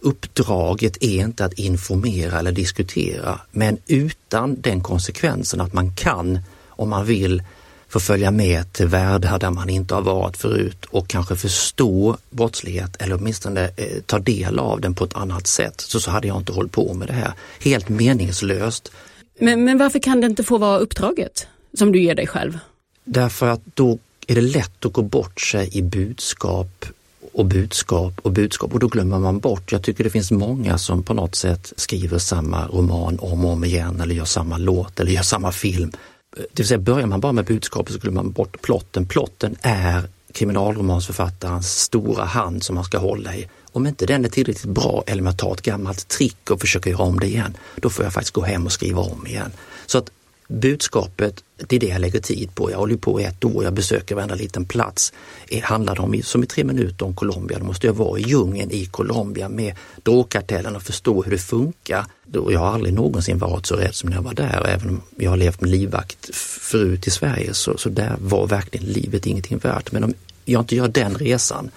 uppdraget 0.00 0.96
är 1.00 1.24
inte 1.24 1.44
att 1.44 1.52
informera 1.52 2.38
eller 2.38 2.52
diskutera, 2.52 3.40
men 3.50 3.78
utan 3.86 4.60
den 4.60 4.80
konsekvensen 4.80 5.60
att 5.60 5.72
man 5.72 5.94
kan 5.94 6.40
om 6.68 6.88
man 6.88 7.06
vill 7.06 7.42
få 7.88 8.00
följa 8.00 8.30
med 8.30 8.72
till 8.72 8.86
världar 8.86 9.38
där 9.38 9.50
man 9.50 9.70
inte 9.70 9.94
har 9.94 10.02
varit 10.02 10.36
förut 10.36 10.84
och 10.84 11.08
kanske 11.08 11.36
förstå 11.36 12.16
brottslighet 12.30 12.96
eller 13.02 13.16
åtminstone 13.16 13.70
eh, 13.76 14.00
ta 14.06 14.18
del 14.18 14.58
av 14.58 14.80
den 14.80 14.94
på 14.94 15.04
ett 15.04 15.16
annat 15.16 15.46
sätt 15.46 15.80
så, 15.80 16.00
så 16.00 16.10
hade 16.10 16.28
jag 16.28 16.36
inte 16.36 16.52
hållit 16.52 16.72
på 16.72 16.94
med 16.94 17.08
det 17.08 17.14
här. 17.14 17.32
Helt 17.60 17.88
meningslöst. 17.88 18.92
Men, 19.38 19.64
men 19.64 19.78
varför 19.78 19.98
kan 19.98 20.20
det 20.20 20.26
inte 20.26 20.44
få 20.44 20.58
vara 20.58 20.78
uppdraget 20.78 21.46
som 21.78 21.92
du 21.92 22.02
ger 22.02 22.14
dig 22.14 22.26
själv? 22.26 22.58
Därför 23.04 23.48
att 23.48 23.60
då 23.74 23.98
är 24.26 24.34
det 24.34 24.40
lätt 24.40 24.86
att 24.86 24.92
gå 24.92 25.02
bort 25.02 25.40
sig 25.40 25.70
i 25.72 25.82
budskap 25.82 26.86
och 27.32 27.46
budskap 27.46 28.20
och 28.22 28.32
budskap 28.32 28.74
och 28.74 28.80
då 28.80 28.88
glömmer 28.88 29.18
man 29.18 29.38
bort. 29.38 29.72
Jag 29.72 29.82
tycker 29.82 30.04
det 30.04 30.10
finns 30.10 30.30
många 30.30 30.78
som 30.78 31.02
på 31.02 31.14
något 31.14 31.34
sätt 31.34 31.72
skriver 31.76 32.18
samma 32.18 32.66
roman 32.66 33.18
om 33.18 33.44
och 33.44 33.52
om 33.52 33.64
igen 33.64 34.00
eller 34.00 34.14
gör 34.14 34.24
samma 34.24 34.58
låt 34.58 35.00
eller 35.00 35.12
gör 35.12 35.22
samma 35.22 35.52
film. 35.52 35.92
Det 36.36 36.58
vill 36.62 36.66
säga 36.66 36.78
börjar 36.78 37.06
man 37.06 37.20
bara 37.20 37.32
med 37.32 37.44
budskapet 37.44 37.92
så 37.92 37.98
glömmer 37.98 38.22
man 38.22 38.32
bort 38.32 38.62
plotten. 38.62 39.06
Plotten 39.06 39.56
är 39.62 40.02
kriminalromansförfattarens 40.32 41.80
stora 41.80 42.24
hand 42.24 42.62
som 42.62 42.74
man 42.74 42.84
ska 42.84 42.98
hålla 42.98 43.36
i. 43.36 43.48
Om 43.72 43.86
inte 43.86 44.06
den 44.06 44.24
är 44.24 44.28
tillräckligt 44.28 44.74
bra 44.74 45.04
eller 45.06 45.22
om 45.22 45.26
jag 45.26 45.38
tar 45.38 45.52
ett 45.52 45.62
gammalt 45.62 46.08
trick 46.08 46.50
och 46.50 46.60
försöker 46.60 46.90
göra 46.90 47.02
om 47.02 47.20
det 47.20 47.26
igen, 47.26 47.56
då 47.76 47.90
får 47.90 48.04
jag 48.04 48.12
faktiskt 48.12 48.34
gå 48.34 48.42
hem 48.42 48.66
och 48.66 48.72
skriva 48.72 49.00
om 49.00 49.26
igen. 49.26 49.52
Så 49.86 49.98
att 49.98 50.10
budskapet, 50.48 51.44
det 51.56 51.76
är 51.76 51.80
det 51.80 51.86
jag 51.86 52.00
lägger 52.00 52.20
tid 52.20 52.54
på. 52.54 52.70
Jag 52.70 52.78
håller 52.78 52.96
på 52.96 53.20
i 53.20 53.24
ett 53.24 53.44
år, 53.44 53.64
jag 53.64 53.72
besöker 53.72 54.14
varenda 54.14 54.34
liten 54.34 54.64
plats. 54.64 55.12
Det 55.48 55.58
handlar 55.58 56.00
om, 56.00 56.22
som 56.22 56.42
i 56.42 56.46
tre 56.46 56.64
minuter 56.64 57.06
om 57.06 57.14
Colombia, 57.14 57.58
då 57.58 57.64
måste 57.64 57.86
jag 57.86 57.94
vara 57.94 58.18
i 58.18 58.22
djungeln 58.22 58.70
i 58.70 58.86
Colombia 58.86 59.48
med 59.48 59.74
drogkartellen 60.02 60.76
och 60.76 60.82
förstå 60.82 61.22
hur 61.22 61.30
det 61.30 61.38
funkar. 61.38 62.06
Jag 62.32 62.60
har 62.60 62.66
aldrig 62.66 62.94
någonsin 62.94 63.38
varit 63.38 63.66
så 63.66 63.76
rädd 63.76 63.94
som 63.94 64.10
när 64.10 64.16
jag 64.16 64.22
var 64.22 64.34
där, 64.34 64.66
även 64.66 64.88
om 64.88 65.02
jag 65.16 65.30
har 65.30 65.36
levt 65.36 65.60
med 65.60 65.70
livvakt 65.70 66.34
förut 66.60 67.06
i 67.06 67.10
Sverige 67.10 67.54
så, 67.54 67.78
så 67.78 67.88
där 67.88 68.16
var 68.20 68.46
verkligen 68.46 68.86
livet 68.86 69.26
ingenting 69.26 69.58
värt. 69.58 69.92
Men 69.92 70.04
om 70.04 70.14
jag 70.44 70.62
inte 70.62 70.76
gör 70.76 70.88
den 70.88 71.14
resan, 71.14 71.70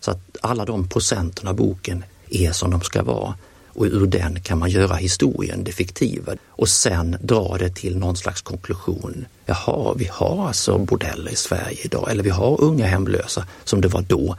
så 0.00 0.10
att 0.10 0.36
alla 0.40 0.64
de 0.64 0.88
procenten 0.88 1.48
av 1.48 1.54
boken 1.54 2.04
är 2.30 2.52
som 2.52 2.70
de 2.70 2.80
ska 2.80 3.02
vara, 3.02 3.34
och 3.74 3.86
ur 3.86 4.06
den 4.06 4.40
kan 4.40 4.58
man 4.58 4.70
göra 4.70 4.94
historien, 4.94 5.64
det 5.64 5.72
fiktiva 5.72 6.32
och 6.48 6.68
sen 6.68 7.16
dra 7.20 7.56
det 7.58 7.74
till 7.74 7.98
någon 7.98 8.16
slags 8.16 8.42
konklusion. 8.42 9.26
Jaha, 9.46 9.94
vi 9.94 10.08
har 10.12 10.48
alltså 10.48 10.78
bordeller 10.78 11.30
i 11.30 11.36
Sverige 11.36 11.78
idag 11.82 12.10
eller 12.10 12.22
vi 12.22 12.30
har 12.30 12.60
unga 12.60 12.86
hemlösa 12.86 13.46
som 13.64 13.80
det 13.80 13.88
var 13.88 14.02
då. 14.02 14.36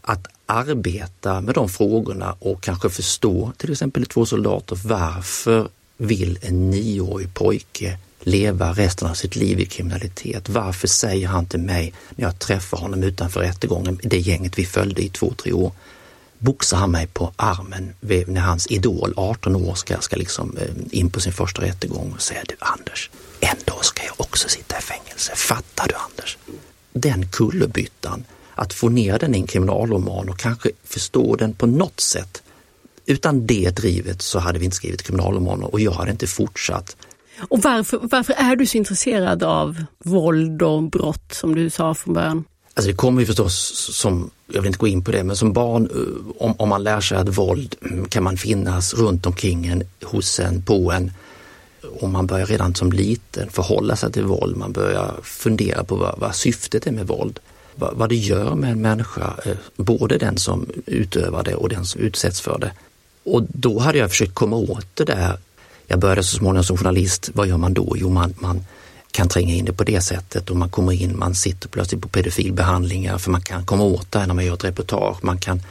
Att 0.00 0.26
arbeta 0.46 1.40
med 1.40 1.54
de 1.54 1.68
frågorna 1.68 2.36
och 2.38 2.62
kanske 2.62 2.90
förstå 2.90 3.52
till 3.56 3.72
exempel 3.72 4.02
i 4.02 4.06
Två 4.06 4.26
soldater 4.26 4.78
varför 4.84 5.68
vill 5.96 6.38
en 6.42 6.70
nioårig 6.70 7.34
pojke 7.34 7.98
leva 8.20 8.72
resten 8.72 9.08
av 9.08 9.14
sitt 9.14 9.36
liv 9.36 9.60
i 9.60 9.66
kriminalitet? 9.66 10.48
Varför 10.48 10.88
säger 10.88 11.28
han 11.28 11.46
till 11.46 11.60
mig 11.60 11.92
när 12.10 12.24
jag 12.24 12.38
träffar 12.38 12.78
honom 12.78 13.02
utanför 13.02 13.40
rättegången, 13.40 14.00
det 14.02 14.18
gänget 14.18 14.58
vi 14.58 14.64
följde 14.64 15.02
i 15.02 15.08
två, 15.08 15.32
tre 15.36 15.52
år, 15.52 15.72
boxar 16.44 16.76
han 16.76 16.90
mig 16.90 17.06
på 17.06 17.32
armen 17.36 17.94
när 18.00 18.40
hans 18.40 18.66
idol, 18.66 19.14
18 19.16 19.56
år, 19.56 19.74
ska, 19.74 20.00
ska 20.00 20.16
liksom 20.16 20.56
eh, 20.56 20.98
in 20.98 21.10
på 21.10 21.20
sin 21.20 21.32
första 21.32 21.62
rättegång 21.62 22.12
och 22.12 22.22
säga 22.22 22.40
du 22.48 22.54
Anders, 22.58 23.10
en 23.40 23.56
dag 23.64 23.84
ska 23.84 24.04
jag 24.04 24.14
också 24.16 24.48
sitta 24.48 24.78
i 24.78 24.82
fängelse. 24.82 25.32
Fattar 25.36 25.88
du 25.88 25.94
Anders? 25.94 26.38
Den 26.92 27.28
kullerbyttan, 27.28 28.24
att 28.54 28.72
få 28.72 28.88
ner 28.88 29.18
den 29.18 29.34
i 29.34 29.38
en 29.38 29.46
kriminalroman 29.46 30.28
och 30.28 30.38
kanske 30.38 30.70
förstå 30.84 31.36
den 31.36 31.54
på 31.54 31.66
något 31.66 32.00
sätt. 32.00 32.42
Utan 33.06 33.46
det 33.46 33.76
drivet 33.76 34.22
så 34.22 34.38
hade 34.38 34.58
vi 34.58 34.64
inte 34.64 34.76
skrivit 34.76 35.02
kriminalromaner 35.02 35.72
och 35.72 35.80
jag 35.80 35.92
hade 35.92 36.10
inte 36.10 36.26
fortsatt. 36.26 36.96
Och 37.48 37.62
varför, 37.62 38.00
varför 38.02 38.32
är 38.32 38.56
du 38.56 38.66
så 38.66 38.76
intresserad 38.78 39.42
av 39.42 39.84
våld 40.04 40.62
och 40.62 40.82
brott 40.82 41.32
som 41.32 41.54
du 41.54 41.70
sa 41.70 41.94
från 41.94 42.14
början? 42.14 42.44
Alltså 42.76 42.90
det 42.90 42.96
kommer 42.96 43.20
ju 43.20 43.26
förstås 43.26 43.54
som, 43.92 44.30
jag 44.46 44.62
vill 44.62 44.66
inte 44.66 44.78
gå 44.78 44.86
in 44.86 45.04
på 45.04 45.12
det, 45.12 45.24
men 45.24 45.36
som 45.36 45.52
barn, 45.52 45.88
eh, 45.94 46.42
om, 46.42 46.54
om 46.58 46.68
man 46.68 46.82
lär 46.82 47.00
sig 47.00 47.18
att 47.18 47.28
våld 47.28 47.76
mm, 47.82 48.08
kan 48.08 48.22
man 48.22 48.36
finnas 48.36 48.94
runt 48.94 49.26
omkring 49.26 49.66
en, 49.66 49.82
hos 50.02 50.40
en, 50.40 50.62
på 50.62 50.92
en. 50.92 51.12
Och 52.00 52.08
man 52.08 52.26
börjar 52.26 52.46
redan 52.46 52.74
som 52.74 52.92
liten 52.92 53.50
förhålla 53.50 53.96
sig 53.96 54.12
till 54.12 54.24
våld, 54.24 54.56
man 54.56 54.72
börjar 54.72 55.14
fundera 55.22 55.84
på 55.84 55.96
vad, 55.96 56.18
vad 56.18 56.34
syftet 56.34 56.86
är 56.86 56.92
med 56.92 57.06
våld. 57.06 57.38
Vad, 57.74 57.94
vad 57.94 58.08
det 58.08 58.16
gör 58.16 58.54
med 58.54 58.70
en 58.72 58.82
människa, 58.82 59.34
eh, 59.44 59.56
både 59.76 60.18
den 60.18 60.38
som 60.38 60.66
utövar 60.86 61.42
det 61.42 61.54
och 61.54 61.68
den 61.68 61.86
som 61.86 62.00
utsätts 62.00 62.40
för 62.40 62.58
det. 62.58 62.72
Och 63.24 63.42
då 63.48 63.78
hade 63.78 63.98
jag 63.98 64.10
försökt 64.10 64.34
komma 64.34 64.56
åt 64.56 64.86
det 64.94 65.04
där. 65.04 65.38
Jag 65.86 65.98
började 65.98 66.22
så 66.22 66.36
småningom 66.36 66.64
som 66.64 66.76
journalist, 66.76 67.30
vad 67.34 67.46
gör 67.46 67.56
man 67.56 67.74
då? 67.74 67.96
Jo, 67.96 68.08
man, 68.08 68.34
man 68.38 68.64
kan 69.14 69.28
tränga 69.28 69.54
in 69.54 69.64
det 69.64 69.72
på 69.72 69.84
det 69.84 70.00
sättet 70.00 70.50
och 70.50 70.56
man 70.56 70.68
kommer 70.68 70.92
in, 70.92 71.18
man 71.18 71.34
sitter 71.34 71.68
plötsligt 71.68 72.02
på 72.02 72.08
pedofilbehandlingar 72.08 73.18
för 73.18 73.30
man 73.30 73.42
kan 73.42 73.66
komma 73.66 73.84
åt 73.84 74.12
det 74.12 74.26
när 74.26 74.34
man 74.34 74.44
gör 74.44 74.54
ett 74.54 74.64
reportage. 74.64 75.24
Man 75.24 75.38
kan 75.38 75.62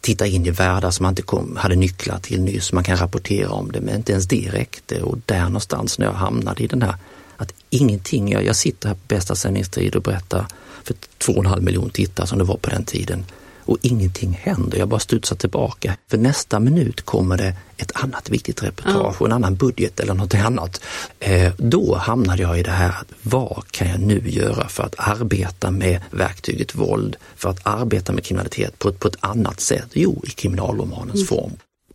titta 0.00 0.26
in 0.26 0.46
i 0.46 0.50
världar 0.50 0.90
som 0.90 1.04
man 1.04 1.12
inte 1.12 1.22
kom, 1.22 1.56
hade 1.56 1.76
nycklar 1.76 2.18
till 2.18 2.40
nyss, 2.42 2.72
man 2.72 2.84
kan 2.84 2.96
rapportera 2.96 3.50
om 3.50 3.72
det 3.72 3.80
men 3.80 3.96
inte 3.96 4.12
ens 4.12 4.26
det 4.26 4.48
räckte. 4.52 5.02
Och 5.02 5.18
där 5.26 5.44
någonstans 5.44 5.98
när 5.98 6.06
jag 6.06 6.12
hamnade 6.12 6.62
i 6.62 6.66
den 6.66 6.82
här 6.82 6.94
att 7.36 7.54
ingenting, 7.70 8.32
jag, 8.32 8.44
jag 8.44 8.56
sitter 8.56 8.88
här 8.88 8.94
på 8.94 9.00
bästa 9.08 9.34
sändningstid 9.34 9.96
och 9.96 10.02
berättar 10.02 10.46
för 10.84 10.94
två 11.18 11.32
och 11.32 11.44
en 11.44 11.46
halv 11.46 11.62
miljon 11.62 11.90
tittare 11.90 12.26
som 12.26 12.38
det 12.38 12.44
var 12.44 12.56
på 12.56 12.70
den 12.70 12.84
tiden 12.84 13.24
och 13.64 13.78
ingenting 13.82 14.38
händer. 14.42 14.78
Jag 14.78 14.88
bara 14.88 15.00
studsar 15.00 15.36
tillbaka. 15.36 15.96
För 16.10 16.18
nästa 16.18 16.60
minut 16.60 17.02
kommer 17.02 17.36
det 17.36 17.56
ett 17.76 17.92
annat 17.94 18.30
viktigt 18.30 18.62
reportage 18.62 19.20
och 19.20 19.26
en 19.26 19.32
annan 19.32 19.56
budget 19.56 20.00
eller 20.00 20.14
något 20.14 20.34
annat. 20.34 20.80
Eh, 21.20 21.52
då 21.58 21.96
hamnade 21.96 22.42
jag 22.42 22.58
i 22.58 22.62
det 22.62 22.70
här, 22.70 22.94
vad 23.22 23.64
kan 23.70 23.88
jag 23.88 24.00
nu 24.00 24.30
göra 24.30 24.68
för 24.68 24.82
att 24.82 24.94
arbeta 24.96 25.70
med 25.70 26.00
verktyget 26.10 26.74
våld, 26.74 27.16
för 27.36 27.50
att 27.50 27.66
arbeta 27.66 28.12
med 28.12 28.24
kriminalitet 28.24 28.78
på 28.78 28.88
ett, 28.88 28.98
på 28.98 29.08
ett 29.08 29.16
annat 29.20 29.60
sätt? 29.60 29.88
Jo, 29.92 30.22
i 30.26 30.30
kriminalromanens 30.30 31.14
mm. 31.14 31.26
form. 31.26 31.52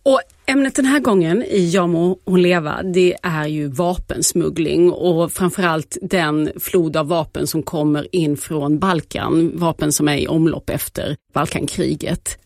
Och 0.08 0.20
Ämnet 0.46 0.74
den 0.74 0.84
här 0.84 1.00
gången 1.00 1.42
i 1.42 1.70
Ja 1.70 1.86
må 1.86 2.18
hon 2.24 2.42
leva, 2.42 2.82
det 2.82 3.16
är 3.22 3.46
ju 3.46 3.68
vapensmuggling 3.68 4.92
och 4.92 5.32
framförallt 5.32 5.96
den 6.02 6.50
flod 6.60 6.96
av 6.96 7.08
vapen 7.08 7.46
som 7.46 7.62
kommer 7.62 8.14
in 8.14 8.36
från 8.36 8.78
Balkan, 8.78 9.52
vapen 9.54 9.92
som 9.92 10.08
är 10.08 10.16
i 10.16 10.28
omlopp 10.28 10.70
efter 10.70 11.16
Balkankriget. 11.34 12.38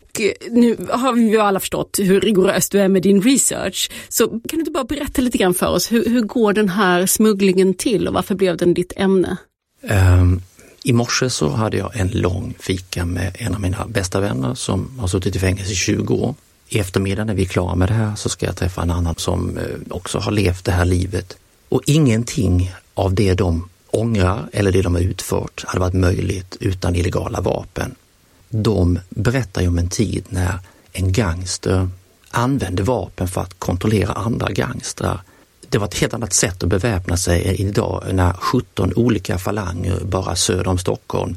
Nu 0.51 0.77
har 0.91 1.13
vi 1.13 1.31
ju 1.31 1.39
alla 1.39 1.61
förstått 1.61 1.99
hur 1.99 2.21
rigorös 2.21 2.69
du 2.69 2.81
är 2.81 2.89
med 2.89 3.03
din 3.03 3.23
research, 3.23 3.91
så 4.09 4.29
kan 4.29 4.41
du 4.51 4.59
inte 4.59 4.71
bara 4.71 4.85
berätta 4.85 5.23
lite 5.23 5.39
grann 5.39 5.55
för 5.55 5.69
oss, 5.69 5.93
hur, 5.93 6.05
hur 6.05 6.23
går 6.23 6.53
den 6.53 6.69
här 6.69 7.07
smugglingen 7.07 7.75
till 7.75 8.09
och 8.09 8.15
varför 8.15 8.35
blev 8.35 8.57
den 8.57 8.75
ditt 8.75 8.93
ämne? 8.97 9.37
Um, 10.21 10.43
I 10.85 10.93
morse 10.93 11.31
så 11.31 11.49
hade 11.49 11.77
jag 11.77 11.97
en 11.97 12.09
lång 12.09 12.55
fika 12.59 13.05
med 13.05 13.37
en 13.39 13.55
av 13.55 13.61
mina 13.61 13.87
bästa 13.87 14.21
vänner 14.21 14.55
som 14.55 14.99
har 14.99 15.09
suttit 15.09 15.37
i 15.37 15.39
fängelse 15.39 15.73
i 15.73 15.75
20 15.75 16.15
år 16.15 16.35
i 16.75 16.79
eftermiddag 16.79 17.25
när 17.25 17.35
vi 17.35 17.43
är 17.43 17.47
klara 17.47 17.75
med 17.75 17.89
det 17.89 17.95
här 17.95 18.15
så 18.17 18.29
ska 18.29 18.47
jag 18.47 18.57
träffa 18.57 18.83
en 18.83 18.91
annan 18.91 19.15
som 19.19 19.59
eh, 19.59 19.65
också 19.91 20.19
har 20.19 20.33
levt 20.33 20.65
det 20.65 20.73
här 20.73 20.85
livet. 20.85 21.37
Och 21.69 21.83
ingenting 21.87 22.73
av 22.95 23.15
det 23.15 23.35
de 23.35 23.69
ångrar 23.91 24.49
eller 24.53 24.73
det 24.73 24.83
de 24.83 24.95
har 24.95 25.03
utfört 25.03 25.65
hade 25.67 25.81
varit 25.81 25.95
möjligt 25.95 26.57
utan 26.61 26.97
illegala 26.97 27.41
vapen. 27.41 27.95
De 28.49 28.99
berättar 29.09 29.63
ju 29.63 29.69
om 29.69 29.79
en 29.79 29.89
tid 29.89 30.25
när 30.29 30.59
en 30.93 31.13
gangster 31.13 31.89
använde 32.31 32.83
vapen 32.83 33.29
för 33.29 33.41
att 33.41 33.59
kontrollera 33.59 34.13
andra 34.13 34.49
gangstrar. 34.51 35.23
Det 35.69 35.79
var 35.79 35.87
ett 35.87 35.99
helt 35.99 36.15
annat 36.15 36.33
sätt 36.33 36.63
att 36.63 36.69
beväpna 36.69 37.17
sig 37.17 37.57
idag 37.61 38.05
när 38.13 38.33
17 38.33 38.93
olika 38.97 39.39
falanger 39.39 40.01
bara 40.05 40.37
söder 40.37 40.69
om 40.69 40.79
Stockholm 40.79 41.37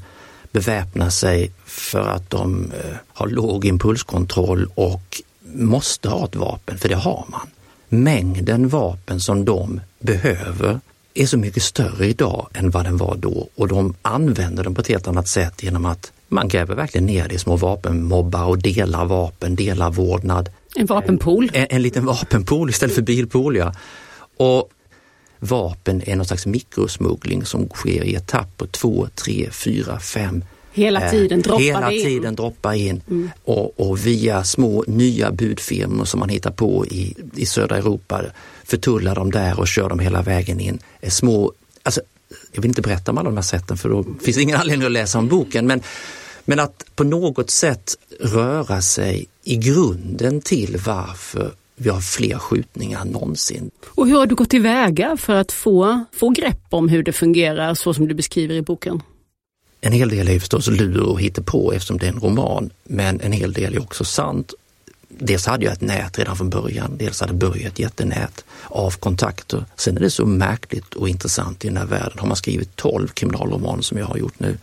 beväpnar 0.56 1.10
sig 1.10 1.52
för 1.66 2.08
att 2.08 2.30
de 2.30 2.72
eh, 2.72 2.96
har 3.14 3.28
låg 3.28 3.66
impulskontroll 3.66 4.70
och 4.76 5.22
måste 5.54 6.10
ha 6.10 6.26
ett 6.26 6.36
vapen, 6.36 6.78
för 6.78 6.90
det 6.90 6.96
har 6.96 7.26
man. 7.28 7.48
Mängden 7.90 8.68
vapen 8.70 9.20
som 9.20 9.46
de 9.46 9.82
behöver 10.00 10.80
är 11.14 11.26
så 11.26 11.38
mycket 11.38 11.64
större 11.64 12.08
idag 12.08 12.48
än 12.54 12.70
vad 12.70 12.86
den 12.86 12.98
var 12.98 13.16
då 13.16 13.48
och 13.56 13.68
de 13.68 13.94
använder 14.02 14.64
den 14.64 14.76
på 14.76 14.82
ett 14.82 14.88
helt 14.88 15.08
annat 15.08 15.28
sätt 15.28 15.64
genom 15.64 15.86
att 15.86 16.12
man 16.28 16.48
gräver 16.48 16.76
verkligen 16.76 17.06
ner 17.06 17.28
det 17.28 17.36
i 17.36 17.40
små 17.40 17.56
vapenmobbar 17.56 18.46
och 18.46 18.58
delar 18.58 19.06
vapen, 19.06 19.56
delar 19.56 19.92
vårdnad. 19.92 20.50
En 20.76 20.86
vapenpool? 20.86 21.52
En, 21.54 21.68
en 21.70 21.82
liten 21.82 22.06
vapenpool 22.06 22.70
istället 22.70 22.96
för 22.96 23.02
bilpool, 23.02 23.56
ja. 23.56 23.74
Och 24.38 24.70
vapen 25.46 26.02
är 26.06 26.16
någon 26.16 26.26
slags 26.26 26.46
mikrosmuggling 26.46 27.46
som 27.46 27.70
sker 27.70 28.04
i 28.04 28.16
etapper, 28.16 28.68
två, 28.68 29.08
tre, 29.16 29.50
fyra, 29.52 30.00
fem. 30.00 30.44
Hela 30.72 31.06
eh, 31.06 31.12
tiden 31.12 31.42
droppar 31.42 31.64
Hela 31.64 31.92
in. 31.92 32.06
tiden 32.06 32.36
droppar 32.36 32.74
in 32.74 33.02
mm. 33.10 33.30
och, 33.44 33.80
och, 33.80 34.06
via 34.06 34.44
små 34.44 34.84
nya 34.88 35.32
budfirmor 35.32 36.06
som 36.06 36.20
man 36.20 36.30
hittar 36.30 36.52
på 36.52 36.86
i, 36.86 37.16
i 37.36 37.46
södra 37.46 37.78
Europa 37.78 38.22
förtullar 38.64 39.16
de 39.16 39.32
där 39.32 39.60
och 39.60 39.68
kör 39.68 39.90
dem 39.90 40.00
hela 40.00 40.22
vägen 40.22 40.60
in. 40.60 40.80
Eh, 41.02 41.10
små, 41.10 41.54
alltså, 41.84 42.02
jag 42.52 42.62
vill 42.62 42.70
inte 42.70 42.82
berätta 42.82 43.12
om 43.12 43.18
alla 43.18 43.30
de 43.30 43.38
här 43.38 43.44
sätten 43.44 43.78
för 43.78 43.90
då 43.90 44.04
finns 44.22 44.38
det 44.38 44.44
ingen 44.44 44.60
anledning 44.60 44.86
att 44.86 44.92
läsa 44.92 45.20
om 45.20 45.28
boken 45.28 45.68
men, 45.68 45.82
men 46.46 46.60
att 46.60 46.86
på 46.96 47.04
något 47.04 47.50
sätt 47.50 47.98
röra 48.20 48.82
sig 48.82 49.26
i 49.44 49.56
grunden 49.56 50.42
till 50.42 50.78
varför 50.86 51.52
vi 51.76 51.90
har 51.90 52.02
fler 52.02 52.38
skjutningar 52.38 53.02
än 53.02 53.08
någonsin. 53.08 53.72
Och 53.86 54.08
hur 54.08 54.18
har 54.18 54.26
du 54.26 54.36
gått 54.36 54.50
tillväga 54.50 55.18
för 55.18 55.34
att 55.34 55.52
få, 55.52 56.06
få 56.12 56.30
grepp 56.30 56.68
om 56.70 56.90
hur 56.90 57.04
det 57.04 57.14
fungerar 57.14 57.74
så 57.74 57.94
som 57.94 58.08
du 58.08 58.14
beskriver 58.14 58.56
i 58.56 58.62
boken? 58.62 59.02
En 59.82 59.92
hel 59.92 60.10
del 60.10 60.30
är 60.30 60.40
förstås 60.40 60.68
lur 60.68 61.02
och 61.02 61.46
på 61.46 61.74
eftersom 61.74 61.98
det 61.98 62.06
är 62.06 62.12
en 62.12 62.20
roman, 62.20 62.70
men 62.84 63.22
en 63.22 63.32
hel 63.32 63.54
del 63.54 63.76
är 63.76 63.82
också 63.82 64.04
sant. 64.04 64.54
Dels 65.10 65.46
hade 65.46 65.66
jag 65.66 65.74
ett 65.74 65.82
nät 65.82 66.20
redan 66.20 66.38
från 66.38 66.50
början, 66.50 66.98
dels 66.98 67.22
hade 67.22 67.34
Börje 67.34 67.68
ett 67.68 67.80
jättenät 67.80 68.46
av 68.64 68.92
kontakter. 68.92 69.66
Sen 69.76 69.98
är 69.98 70.02
det 70.02 70.10
så 70.10 70.26
märkligt 70.26 70.94
och 70.94 71.10
intressant 71.10 71.66
i 71.66 71.68
den 71.68 71.78
här 71.78 71.86
världen. 71.86 72.20
Har 72.20 72.28
man 72.28 72.38
skrivit 72.38 72.76
12 72.76 73.08
kriminalromaner 73.08 73.82
som 73.82 73.98
jag 73.98 74.06
har 74.06 74.18
gjort 74.18 74.40
nu, 74.40 74.58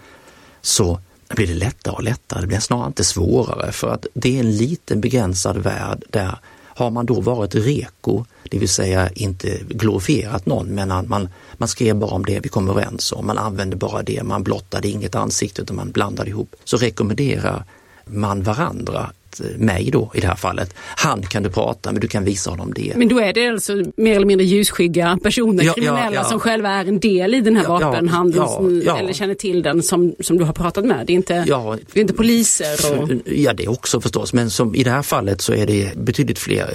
så 0.60 1.00
blir 1.28 1.46
det 1.46 1.54
lättare 1.54 1.94
och 1.94 2.02
lättare, 2.02 2.40
det 2.40 2.46
blir 2.46 2.60
snarare 2.60 2.86
inte 2.86 3.04
svårare 3.04 3.72
för 3.72 3.88
att 3.88 4.06
det 4.14 4.36
är 4.36 4.40
en 4.40 4.56
liten 4.56 5.00
begränsad 5.00 5.56
värld 5.56 6.04
där 6.10 6.38
har 6.74 6.90
man 6.90 7.06
då 7.06 7.20
varit 7.20 7.54
reko, 7.54 8.24
det 8.42 8.58
vill 8.58 8.68
säga 8.68 9.08
inte 9.08 9.58
glorifierat 9.68 10.46
någon 10.46 10.66
men 10.66 10.88
man, 10.88 11.28
man 11.52 11.68
skrev 11.68 11.96
bara 11.96 12.10
om 12.10 12.24
det 12.24 12.40
vi 12.40 12.48
kom 12.48 12.68
överens 12.68 13.12
om, 13.12 13.26
man 13.26 13.38
använde 13.38 13.76
bara 13.76 14.02
det, 14.02 14.22
man 14.22 14.42
blottade 14.42 14.88
inget 14.88 15.14
ansikte 15.14 15.62
utan 15.62 15.76
man 15.76 15.90
blandade 15.90 16.30
ihop. 16.30 16.56
Så 16.64 16.76
rekommenderar 16.76 17.64
man 18.06 18.42
varandra 18.42 19.10
mig 19.56 19.90
då 19.92 20.10
i 20.14 20.20
det 20.20 20.26
här 20.26 20.36
fallet. 20.36 20.74
Han 20.96 21.22
kan 21.22 21.42
du 21.42 21.50
prata 21.50 21.92
med, 21.92 22.00
du 22.00 22.08
kan 22.08 22.24
visa 22.24 22.50
honom 22.50 22.72
det. 22.74 22.92
Men 22.96 23.08
då 23.08 23.20
är 23.20 23.32
det 23.32 23.48
alltså 23.48 23.82
mer 23.96 24.16
eller 24.16 24.26
mindre 24.26 24.46
ljusskygga 24.46 25.18
personer, 25.22 25.64
ja, 25.64 25.72
kriminella 25.72 26.04
ja, 26.04 26.12
ja. 26.14 26.24
som 26.24 26.40
själva 26.40 26.70
är 26.70 26.84
en 26.84 27.00
del 27.00 27.34
i 27.34 27.40
den 27.40 27.56
här 27.56 27.68
vapenhandeln 27.68 28.82
eller 28.96 29.12
känner 29.12 29.34
till 29.34 29.62
den 29.62 29.82
som, 29.82 30.14
som 30.20 30.38
du 30.38 30.44
har 30.44 30.52
pratat 30.52 30.84
med. 30.84 31.06
Det 31.06 31.12
är 31.12 31.14
inte, 31.14 31.44
det 31.92 31.98
är 31.98 32.00
inte 32.00 32.14
poliser? 32.14 33.00
Och... 33.00 33.10
Ja 33.26 33.52
det 33.52 33.68
också 33.68 34.00
förstås 34.00 34.32
men 34.32 34.50
som 34.50 34.74
i 34.74 34.82
det 34.82 34.90
här 34.90 35.02
fallet 35.02 35.40
så 35.40 35.54
är 35.54 35.66
det 35.66 35.96
betydligt 35.96 36.38
fler 36.38 36.66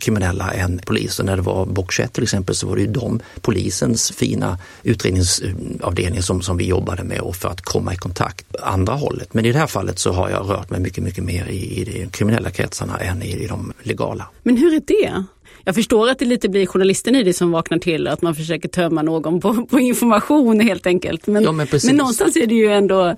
kriminella 0.00 0.52
än 0.52 0.78
poliser. 0.78 1.24
När 1.24 1.36
det 1.36 1.42
var 1.42 1.66
Bock 1.66 1.94
till 2.12 2.22
exempel 2.22 2.54
så 2.54 2.66
var 2.66 2.76
det 2.76 2.82
ju 2.82 2.88
de, 2.88 3.20
polisens 3.40 4.10
fina 4.10 4.58
utredningsavdelning 4.82 6.22
som, 6.22 6.42
som 6.42 6.56
vi 6.56 6.66
jobbade 6.66 7.04
med 7.04 7.20
och 7.20 7.36
för 7.36 7.48
att 7.48 7.60
komma 7.60 7.94
i 7.94 7.96
kontakt 7.96 8.56
andra 8.62 8.92
hållet. 8.92 9.34
Men 9.34 9.44
i 9.44 9.52
det 9.52 9.58
här 9.58 9.66
fallet 9.66 9.98
så 9.98 10.12
har 10.12 10.30
jag 10.30 10.50
rört 10.50 10.70
mig 10.70 10.80
mycket, 10.80 11.04
mycket 11.04 11.24
mer 11.24 11.46
i, 11.46 11.80
i 11.80 11.84
det 11.84 11.97
i 12.02 12.08
kriminella 12.10 12.50
kretsarna 12.50 12.98
än 12.98 13.22
i, 13.22 13.44
i 13.44 13.46
de 13.46 13.72
legala. 13.82 14.28
Men 14.42 14.56
hur 14.56 14.74
är 14.74 14.82
det? 14.86 15.24
Jag 15.64 15.74
förstår 15.74 16.10
att 16.10 16.18
det 16.18 16.24
lite 16.24 16.48
blir 16.48 16.66
journalisten 16.66 17.16
i 17.16 17.22
det 17.22 17.32
som 17.32 17.50
vaknar 17.50 17.78
till, 17.78 18.08
att 18.08 18.22
man 18.22 18.34
försöker 18.34 18.68
tömma 18.68 19.02
någon 19.02 19.40
på, 19.40 19.66
på 19.66 19.80
information 19.80 20.60
helt 20.60 20.86
enkelt. 20.86 21.26
Men, 21.26 21.42
ja, 21.42 21.52
men, 21.52 21.68
men, 21.84 21.96
någonstans 21.96 22.36
är 22.36 22.46
det 22.46 22.54
ju 22.54 22.72
ändå, 22.72 23.16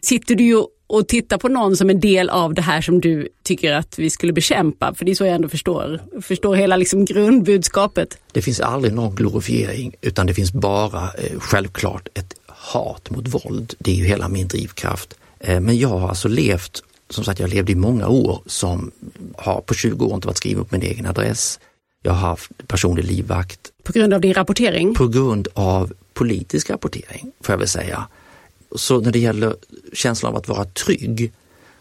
sitter 0.00 0.34
du 0.34 0.44
ju 0.44 0.62
och 0.86 1.08
tittar 1.08 1.38
på 1.38 1.48
någon 1.48 1.76
som 1.76 1.90
en 1.90 2.00
del 2.00 2.30
av 2.30 2.54
det 2.54 2.62
här 2.62 2.80
som 2.80 3.00
du 3.00 3.28
tycker 3.42 3.72
att 3.72 3.98
vi 3.98 4.10
skulle 4.10 4.32
bekämpa. 4.32 4.94
För 4.94 5.04
det 5.04 5.10
är 5.10 5.14
så 5.14 5.24
jag 5.24 5.34
ändå 5.34 5.48
förstår, 5.48 6.00
förstår 6.22 6.54
hela 6.54 6.76
liksom 6.76 7.04
grundbudskapet. 7.04 8.18
Det 8.32 8.42
finns 8.42 8.60
aldrig 8.60 8.94
någon 8.94 9.14
glorifiering 9.14 9.94
utan 10.00 10.26
det 10.26 10.34
finns 10.34 10.52
bara 10.52 11.02
eh, 11.02 11.38
självklart 11.38 12.08
ett 12.14 12.34
hat 12.46 13.10
mot 13.10 13.28
våld. 13.28 13.74
Det 13.78 13.90
är 13.90 13.94
ju 13.94 14.04
hela 14.04 14.28
min 14.28 14.48
drivkraft. 14.48 15.14
Eh, 15.40 15.60
men 15.60 15.78
jag 15.78 15.88
har 15.88 16.08
alltså 16.08 16.28
levt 16.28 16.82
som 17.10 17.24
sagt, 17.24 17.40
jag 17.40 17.50
levde 17.50 17.72
i 17.72 17.74
många 17.74 18.08
år 18.08 18.42
som 18.46 18.90
har 19.36 19.60
på 19.60 19.74
20 19.74 20.06
år 20.06 20.14
inte 20.14 20.26
varit 20.26 20.36
skriven 20.36 20.64
på 20.64 20.74
min 20.74 20.82
egen 20.82 21.06
adress. 21.06 21.60
Jag 22.02 22.12
har 22.12 22.28
haft 22.28 22.66
personlig 22.66 23.04
livvakt. 23.04 23.60
På 23.82 23.92
grund 23.92 24.14
av 24.14 24.20
din 24.20 24.34
rapportering? 24.34 24.94
På 24.94 25.08
grund 25.08 25.48
av 25.54 25.92
politisk 26.14 26.70
rapportering, 26.70 27.32
får 27.40 27.52
jag 27.52 27.58
väl 27.58 27.68
säga. 27.68 28.08
Så 28.74 29.00
när 29.00 29.12
det 29.12 29.18
gäller 29.18 29.56
känslan 29.92 30.32
av 30.32 30.38
att 30.38 30.48
vara 30.48 30.64
trygg 30.64 31.32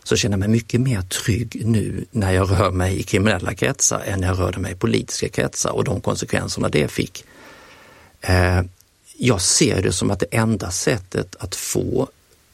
så 0.04 0.16
känner 0.16 0.34
jag 0.34 0.40
mig 0.40 0.50
mycket 0.50 0.82
mer 0.82 1.02
trygg 1.02 1.62
nu 1.66 2.06
när 2.12 2.32
jag 2.32 2.52
rör 2.52 2.72
mig 2.72 3.00
i 3.00 3.04
kriminella 3.04 3.54
kretsar 3.54 4.02
än 4.06 4.20
när 4.20 4.28
jag 4.28 4.40
rörde 4.40 4.60
mig 4.60 4.72
i 4.72 4.76
politiska 4.76 5.30
kretsar 5.30 5.72
och 5.72 5.84
de 5.84 6.02
konsekvenserna 6.02 6.70
det 6.70 6.88
fick. 6.88 7.26
Eh, 8.22 8.62
jag 9.18 9.42
ser 9.42 9.82
det 9.82 9.92
som 9.92 10.12
att 10.12 10.20
det 10.20 10.26
enda 10.32 10.72
sättet 10.72 11.36
att 11.40 11.56
få 11.56 12.08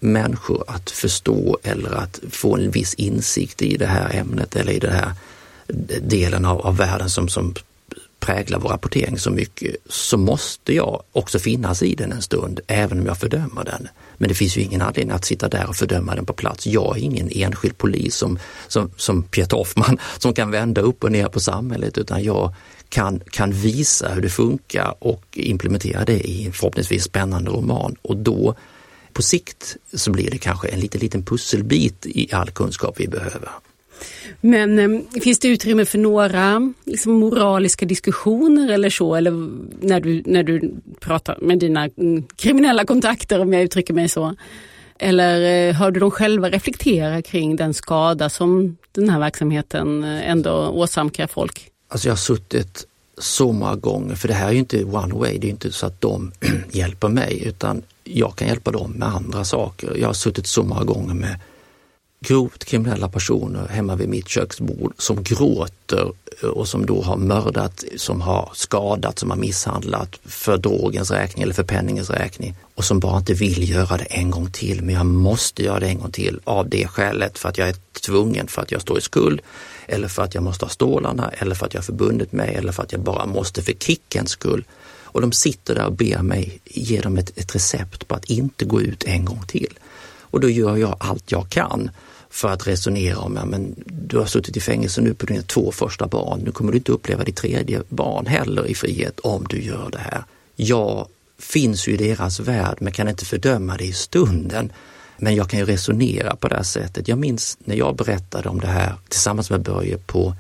människor 0.05 0.63
att 0.67 0.91
förstå 0.91 1.57
eller 1.63 1.91
att 1.91 2.19
få 2.31 2.57
en 2.57 2.71
viss 2.71 2.93
insikt 2.93 3.61
i 3.61 3.77
det 3.77 3.85
här 3.85 4.15
ämnet 4.15 4.55
eller 4.55 4.73
i 4.73 4.79
den 4.79 4.93
här 4.93 5.11
delen 6.01 6.45
av, 6.45 6.61
av 6.61 6.77
världen 6.77 7.09
som, 7.09 7.27
som 7.27 7.53
präglar 8.25 8.59
vår 8.59 8.69
rapportering 8.69 9.19
så 9.19 9.31
mycket, 9.31 9.75
så 9.89 10.17
måste 10.17 10.73
jag 10.73 11.03
också 11.11 11.39
finnas 11.39 11.83
i 11.83 11.95
den 11.95 12.11
en 12.11 12.21
stund, 12.21 12.59
även 12.67 12.99
om 12.99 13.05
jag 13.05 13.17
fördömer 13.17 13.63
den. 13.63 13.87
Men 14.17 14.29
det 14.29 14.35
finns 14.35 14.57
ju 14.57 14.61
ingen 14.61 14.81
anledning 14.81 15.15
att 15.15 15.25
sitta 15.25 15.49
där 15.49 15.69
och 15.69 15.75
fördöma 15.75 16.15
den 16.15 16.25
på 16.25 16.33
plats. 16.33 16.67
Jag 16.67 16.97
är 16.97 17.01
ingen 17.01 17.29
enskild 17.31 17.77
polis 17.77 18.15
som, 18.15 18.39
som, 18.67 18.91
som 18.97 19.23
Peter 19.23 19.57
Hoffman 19.57 19.97
som 20.17 20.33
kan 20.33 20.51
vända 20.51 20.81
upp 20.81 21.03
och 21.03 21.11
ner 21.11 21.27
på 21.27 21.39
samhället, 21.39 21.97
utan 21.97 22.23
jag 22.23 22.53
kan, 22.89 23.19
kan 23.29 23.51
visa 23.51 24.09
hur 24.09 24.21
det 24.21 24.29
funkar 24.29 24.95
och 24.99 25.25
implementera 25.33 26.05
det 26.05 26.19
i 26.19 26.45
en 26.45 26.53
förhoppningsvis 26.53 27.03
spännande 27.03 27.51
roman. 27.51 27.95
Och 28.01 28.17
då 28.17 28.55
på 29.15 29.21
sikt 29.21 29.77
så 29.93 30.11
blir 30.11 30.31
det 30.31 30.37
kanske 30.37 30.67
en 30.67 30.79
liten, 30.79 31.01
liten 31.01 31.23
pusselbit 31.23 32.05
i 32.05 32.33
all 32.33 32.51
kunskap 32.51 32.99
vi 32.99 33.07
behöver. 33.07 33.49
Men 34.41 34.79
eh, 34.79 35.21
finns 35.21 35.39
det 35.39 35.47
utrymme 35.47 35.85
för 35.85 35.97
några 35.97 36.73
liksom, 36.85 37.13
moraliska 37.13 37.85
diskussioner 37.85 38.71
eller 38.71 38.89
så? 38.89 39.15
Eller 39.15 39.31
när 39.79 39.99
du, 39.99 40.23
när 40.25 40.43
du 40.43 40.73
pratar 40.99 41.37
med 41.41 41.59
dina 41.59 41.85
mm, 41.85 42.23
kriminella 42.35 42.85
kontakter 42.85 43.39
om 43.39 43.53
jag 43.53 43.63
uttrycker 43.63 43.93
mig 43.93 44.09
så? 44.09 44.35
Eller 44.99 45.67
eh, 45.69 45.75
hör 45.75 45.91
du 45.91 45.99
dem 45.99 46.11
själva 46.11 46.49
reflektera 46.49 47.21
kring 47.21 47.55
den 47.55 47.73
skada 47.73 48.29
som 48.29 48.77
den 48.91 49.09
här 49.09 49.19
verksamheten 49.19 50.03
eh, 50.03 50.29
ändå 50.29 50.51
åsamkar 50.51 51.27
folk? 51.27 51.69
Alltså 51.87 52.07
jag 52.07 52.11
har 52.11 52.17
suttit 52.17 52.87
så 53.17 53.51
många 53.51 53.75
gånger, 53.75 54.15
för 54.15 54.27
det 54.27 54.33
här 54.33 54.47
är 54.47 54.51
ju 54.51 54.59
inte 54.59 54.83
one 54.83 55.13
way, 55.13 55.37
det 55.37 55.47
är 55.47 55.51
inte 55.51 55.71
så 55.71 55.85
att 55.85 56.01
de 56.01 56.31
hjälper 56.71 57.07
mig 57.07 57.43
utan 57.45 57.81
jag 58.07 58.35
kan 58.35 58.47
hjälpa 58.47 58.71
dem 58.71 58.91
med 58.91 59.07
andra 59.07 59.43
saker. 59.43 59.97
Jag 59.97 60.07
har 60.07 60.13
suttit 60.13 60.47
så 60.47 60.63
många 60.63 60.83
gånger 60.83 61.13
med 61.13 61.39
grovt 62.27 62.65
kriminella 62.65 63.09
personer 63.09 63.67
hemma 63.67 63.95
vid 63.95 64.09
mitt 64.09 64.27
köksbord 64.27 64.93
som 64.97 65.23
gråter 65.23 66.11
eh, 66.43 66.49
och 66.49 66.67
som 66.67 66.85
då 66.85 67.01
har 67.01 67.17
mördat, 67.17 67.83
som 67.97 68.21
har 68.21 68.51
skadat, 68.53 69.19
som 69.19 69.29
har 69.29 69.37
misshandlat 69.37 70.19
för 70.25 70.57
drogens 70.57 71.11
räkning 71.11 71.43
eller 71.43 71.53
för 71.53 71.63
penningens 71.63 72.09
räkning 72.09 72.55
och 72.75 72.85
som 72.85 72.99
bara 72.99 73.17
inte 73.17 73.33
vill 73.33 73.69
göra 73.69 73.97
det 73.97 74.03
en 74.03 74.31
gång 74.31 74.51
till. 74.51 74.81
Men 74.81 74.95
jag 74.95 75.05
måste 75.05 75.63
göra 75.63 75.79
det 75.79 75.87
en 75.87 75.99
gång 75.99 76.11
till 76.11 76.39
av 76.43 76.69
det 76.69 76.87
skälet 76.87 77.37
för 77.37 77.49
att 77.49 77.57
jag 77.57 77.69
är 77.69 77.75
tvungen, 78.05 78.47
för 78.47 78.61
att 78.61 78.71
jag 78.71 78.81
står 78.81 78.97
i 78.97 79.01
skuld 79.01 79.41
eller 79.87 80.07
för 80.07 80.23
att 80.23 80.35
jag 80.35 80.43
måste 80.43 80.65
ha 80.65 80.69
stålarna 80.69 81.31
eller 81.37 81.55
för 81.55 81.65
att 81.65 81.73
jag 81.73 81.81
har 81.81 81.85
förbundit 81.85 82.31
mig 82.31 82.55
eller 82.55 82.71
för 82.71 82.83
att 82.83 82.91
jag 82.91 83.01
bara 83.01 83.25
måste 83.25 83.61
för 83.61 83.73
kickens 83.73 84.29
skull. 84.29 84.63
Och 85.05 85.21
de 85.21 85.31
sitter 85.31 85.75
där 85.75 85.85
och 85.85 85.93
ber 85.93 86.21
mig 86.21 86.59
ge 86.65 87.01
dem 87.01 87.17
ett, 87.17 87.37
ett 87.37 87.55
recept 87.55 88.07
på 88.07 88.15
att 88.15 88.25
inte 88.25 88.65
gå 88.65 88.81
ut 88.81 89.03
en 89.03 89.25
gång 89.25 89.41
till. 89.47 89.79
Och 90.19 90.39
då 90.39 90.49
gör 90.49 90.77
jag 90.77 90.95
allt 90.99 91.31
jag 91.31 91.49
kan 91.49 91.89
för 92.29 92.49
att 92.49 92.67
resonera 92.67 93.17
om, 93.17 93.35
ja, 93.35 93.45
men 93.45 93.75
du 93.85 94.17
har 94.17 94.25
suttit 94.25 94.57
i 94.57 94.59
fängelse 94.59 95.01
nu 95.01 95.13
på 95.13 95.25
dina 95.25 95.41
två 95.41 95.71
första 95.71 96.07
barn, 96.07 96.39
nu 96.39 96.51
kommer 96.51 96.71
du 96.71 96.77
inte 96.77 96.91
uppleva 96.91 97.23
ditt 97.23 97.35
tredje 97.35 97.81
barn 97.89 98.25
heller 98.25 98.65
i 98.65 98.75
frihet 98.75 99.19
om 99.19 99.45
du 99.49 99.61
gör 99.61 99.89
det 99.91 99.99
här. 99.99 100.23
Jag 100.55 101.07
finns 101.39 101.87
ju 101.87 101.93
i 101.93 101.97
deras 101.97 102.39
värld 102.39 102.77
men 102.81 102.93
kan 102.93 103.09
inte 103.09 103.25
fördöma 103.25 103.77
det 103.77 103.83
i 103.85 103.93
stunden. 103.93 104.71
Men 105.17 105.35
jag 105.35 105.49
kan 105.49 105.59
ju 105.59 105.65
resonera 105.65 106.35
på 106.35 106.47
det 106.47 106.55
här 106.55 106.63
sättet. 106.63 107.07
Jag 107.07 107.17
minns 107.17 107.57
när 107.59 107.75
jag 107.75 107.95
berättade 107.95 108.49
om 108.49 108.59
det 108.59 108.67
här 108.67 108.95
tillsammans 109.09 109.49
med 109.49 109.61
Börje 109.61 109.97
på 109.97 110.35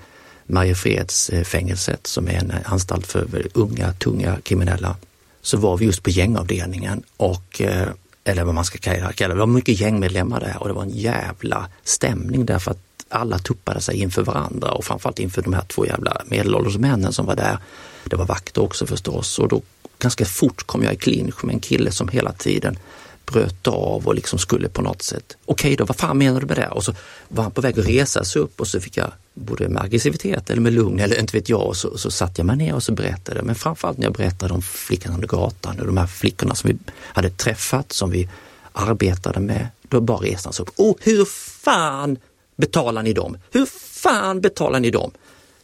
Mariefredsfängelset 0.47 2.07
som 2.07 2.27
är 2.27 2.33
en 2.33 2.53
anstalt 2.65 3.07
för 3.07 3.47
unga, 3.53 3.93
tunga 3.93 4.37
kriminella. 4.43 4.95
Så 5.41 5.57
var 5.57 5.77
vi 5.77 5.85
just 5.85 6.03
på 6.03 6.09
gängavdelningen 6.09 7.03
och 7.17 7.61
eh, 7.61 7.87
eller 8.23 8.43
vad 8.43 8.55
man 8.55 8.65
ska 8.65 8.77
kalla 8.77 9.11
det. 9.17 9.27
Det 9.27 9.35
var 9.35 9.45
mycket 9.45 9.79
gängmedlemmar 9.79 10.39
där 10.39 10.57
och 10.59 10.67
det 10.67 10.73
var 10.73 10.83
en 10.83 10.89
jävla 10.89 11.69
stämning 11.83 12.45
därför 12.45 12.71
att 12.71 12.79
alla 13.09 13.39
tuppade 13.39 13.81
sig 13.81 14.01
inför 14.01 14.23
varandra 14.23 14.71
och 14.71 14.85
framförallt 14.85 15.19
inför 15.19 15.41
de 15.41 15.53
här 15.53 15.63
två 15.67 15.85
jävla 15.85 16.21
medelålders 16.25 16.77
männen 16.77 17.13
som 17.13 17.25
var 17.25 17.35
där. 17.35 17.57
Det 18.03 18.15
var 18.15 18.25
vakter 18.25 18.61
också 18.61 18.85
förstås 18.85 19.39
och 19.39 19.47
då 19.47 19.61
ganska 19.99 20.25
fort 20.25 20.67
kom 20.67 20.83
jag 20.83 20.93
i 20.93 20.97
clinch 20.97 21.43
med 21.43 21.53
en 21.53 21.59
kille 21.59 21.91
som 21.91 22.07
hela 22.07 22.31
tiden 22.31 22.79
bröt 23.25 23.67
av 23.67 24.07
och 24.07 24.15
liksom 24.15 24.39
skulle 24.39 24.69
på 24.69 24.81
något 24.81 25.01
sätt, 25.01 25.37
okej 25.45 25.67
okay 25.67 25.75
då, 25.75 25.85
vad 25.85 25.97
fan 25.97 26.17
menar 26.17 26.39
du 26.41 26.45
med 26.45 26.57
det? 26.57 26.67
Och 26.67 26.83
så 26.83 26.93
var 27.27 27.43
han 27.43 27.51
på 27.51 27.61
väg 27.61 27.79
att 27.79 27.87
resa 27.87 28.23
sig 28.23 28.41
upp 28.41 28.59
och 28.59 28.67
så 28.67 28.79
fick 28.79 28.97
jag 28.97 29.11
både 29.35 29.69
med 29.69 29.83
aggressivitet 29.83 30.49
eller 30.49 30.61
med 30.61 30.73
lugn 30.73 30.99
eller 30.99 31.19
inte 31.19 31.37
vet 31.37 31.49
jag 31.49 31.67
och 31.67 31.77
så, 31.77 31.97
så 31.97 32.11
satte 32.11 32.33
jag 32.37 32.45
mig 32.45 32.57
ner 32.57 32.75
och 32.75 32.83
så 32.83 32.91
berättade. 32.91 33.41
Men 33.41 33.55
framförallt 33.55 33.97
när 33.97 34.05
jag 34.05 34.13
berättade 34.13 34.53
om 34.53 34.61
flickan 34.61 35.13
under 35.13 35.27
gatan 35.27 35.79
och 35.79 35.85
de 35.85 35.97
här 35.97 36.07
flickorna 36.07 36.55
som 36.55 36.67
vi 36.67 36.77
hade 36.93 37.29
träffat, 37.29 37.91
som 37.91 38.09
vi 38.09 38.29
arbetade 38.73 39.39
med, 39.39 39.67
då 39.81 40.01
bara 40.01 40.17
resan 40.17 40.53
sig 40.53 40.63
upp. 40.63 40.69
Och 40.75 40.97
hur 41.01 41.25
fan 41.63 42.17
betalar 42.55 43.03
ni 43.03 43.13
dem? 43.13 43.37
Hur 43.51 43.65
fan 44.01 44.41
betalar 44.41 44.79
ni 44.79 44.91
dem? 44.91 45.11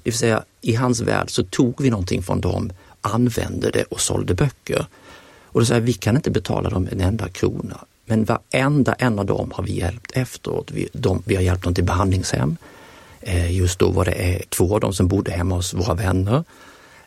Det 0.03 0.09
vill 0.09 0.17
säga 0.17 0.43
i 0.61 0.75
hans 0.75 1.01
värld 1.01 1.29
så 1.29 1.43
tog 1.43 1.81
vi 1.81 1.89
någonting 1.89 2.23
från 2.23 2.41
dem, 2.41 2.71
använde 3.01 3.71
det 3.71 3.83
och 3.83 4.01
sålde 4.01 4.33
böcker. 4.33 4.85
Och 5.45 5.59
då 5.59 5.65
säger 5.65 5.81
vi 5.81 5.93
kan 5.93 6.15
inte 6.15 6.31
betala 6.31 6.69
dem 6.69 6.87
en 6.91 7.01
enda 7.01 7.29
krona. 7.29 7.77
Men 8.05 8.25
varenda 8.25 8.93
en 8.93 9.19
av 9.19 9.25
dem 9.25 9.51
har 9.55 9.63
vi 9.63 9.71
hjälpt 9.71 10.11
efteråt. 10.11 10.71
Vi, 10.71 10.89
de, 10.93 11.23
vi 11.25 11.35
har 11.35 11.41
hjälpt 11.41 11.63
dem 11.63 11.73
till 11.73 11.83
behandlingshem. 11.83 12.57
Eh, 13.21 13.57
just 13.57 13.79
då 13.79 13.91
var 13.91 14.05
det 14.05 14.11
eh, 14.11 14.41
två 14.49 14.73
av 14.73 14.79
dem 14.79 14.93
som 14.93 15.07
bodde 15.07 15.31
hemma 15.31 15.55
hos 15.55 15.73
våra 15.73 15.93
vänner. 15.93 16.43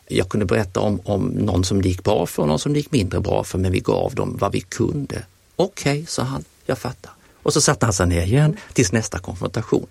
Jag 0.07 0.29
kunde 0.29 0.45
berätta 0.45 0.79
om, 0.79 0.99
om 1.03 1.27
någon 1.27 1.63
som 1.63 1.81
det 1.81 1.89
gick 1.89 2.03
bra 2.03 2.25
för 2.25 2.41
och 2.41 2.47
någon 2.47 2.59
som 2.59 2.73
det 2.73 2.79
gick 2.79 2.91
mindre 2.91 3.19
bra 3.19 3.43
för, 3.43 3.57
men 3.57 3.71
vi 3.71 3.79
gav 3.79 4.15
dem 4.15 4.37
vad 4.39 4.51
vi 4.51 4.61
kunde. 4.61 5.23
Okej, 5.55 5.91
okay, 5.91 6.05
sa 6.05 6.23
han, 6.23 6.43
jag 6.65 6.77
fattar. 6.77 7.11
Och 7.43 7.53
så 7.53 7.61
satte 7.61 7.85
han 7.85 7.93
sig 7.93 8.07
ner 8.07 8.23
igen 8.23 8.57
tills 8.73 8.91
nästa 8.91 9.19
konfrontation. 9.19 9.87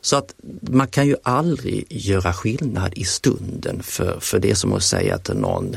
Så 0.00 0.16
att 0.16 0.34
man 0.60 0.86
kan 0.86 1.06
ju 1.06 1.16
aldrig 1.22 1.86
göra 1.88 2.32
skillnad 2.32 2.92
i 2.96 3.04
stunden 3.04 3.82
för, 3.82 4.20
för 4.20 4.38
det 4.38 4.50
är 4.50 4.54
som 4.54 4.72
att 4.72 4.82
säga 4.82 5.18
till 5.18 5.36
någon 5.36 5.76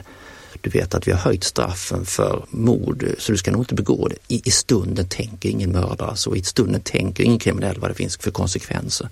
du 0.62 0.70
vet 0.70 0.96
att 0.96 1.08
vi 1.08 1.12
har 1.12 1.20
höjt 1.20 1.44
straffen 1.44 2.06
för 2.06 2.46
mord 2.50 3.06
så 3.18 3.32
du 3.32 3.38
ska 3.38 3.52
nog 3.52 3.62
inte 3.62 3.76
begå 3.76 4.08
det. 4.08 4.16
I, 4.28 4.42
i 4.46 4.52
stunden 4.52 5.08
tänker 5.10 5.50
ingen 5.50 5.72
mördare 5.72 6.16
så, 6.16 6.36
i 6.36 6.44
stunden 6.44 6.82
tänker 6.82 7.24
ingen 7.24 7.40
kriminell 7.40 7.80
vad 7.80 7.90
det 7.90 7.94
finns 7.94 8.18
för 8.18 8.32
konsekvenser. 8.32 9.10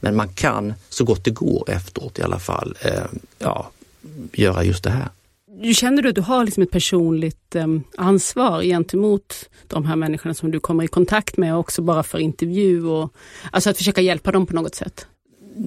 Men 0.00 0.16
man 0.16 0.28
kan 0.28 0.74
så 0.88 1.04
gott 1.04 1.24
det 1.24 1.30
går 1.30 1.70
efteråt 1.70 2.18
i 2.18 2.22
alla 2.22 2.38
fall 2.38 2.76
eh, 2.80 3.04
ja, 3.38 3.70
göra 4.32 4.64
just 4.64 4.84
det 4.84 4.90
här. 4.90 5.08
Du 5.62 5.74
känner 5.74 6.02
du 6.02 6.08
att 6.08 6.14
du 6.14 6.20
har 6.20 6.44
liksom 6.44 6.62
ett 6.62 6.70
personligt 6.70 7.54
eh, 7.54 7.66
ansvar 7.96 8.62
gentemot 8.62 9.48
de 9.66 9.84
här 9.84 9.96
människorna 9.96 10.34
som 10.34 10.50
du 10.50 10.60
kommer 10.60 10.84
i 10.84 10.88
kontakt 10.88 11.36
med 11.36 11.56
också 11.56 11.82
bara 11.82 12.02
för 12.02 12.18
intervju 12.18 12.86
och 12.86 13.12
alltså 13.50 13.70
att 13.70 13.76
försöka 13.76 14.00
hjälpa 14.00 14.32
dem 14.32 14.46
på 14.46 14.54
något 14.54 14.74
sätt? 14.74 15.06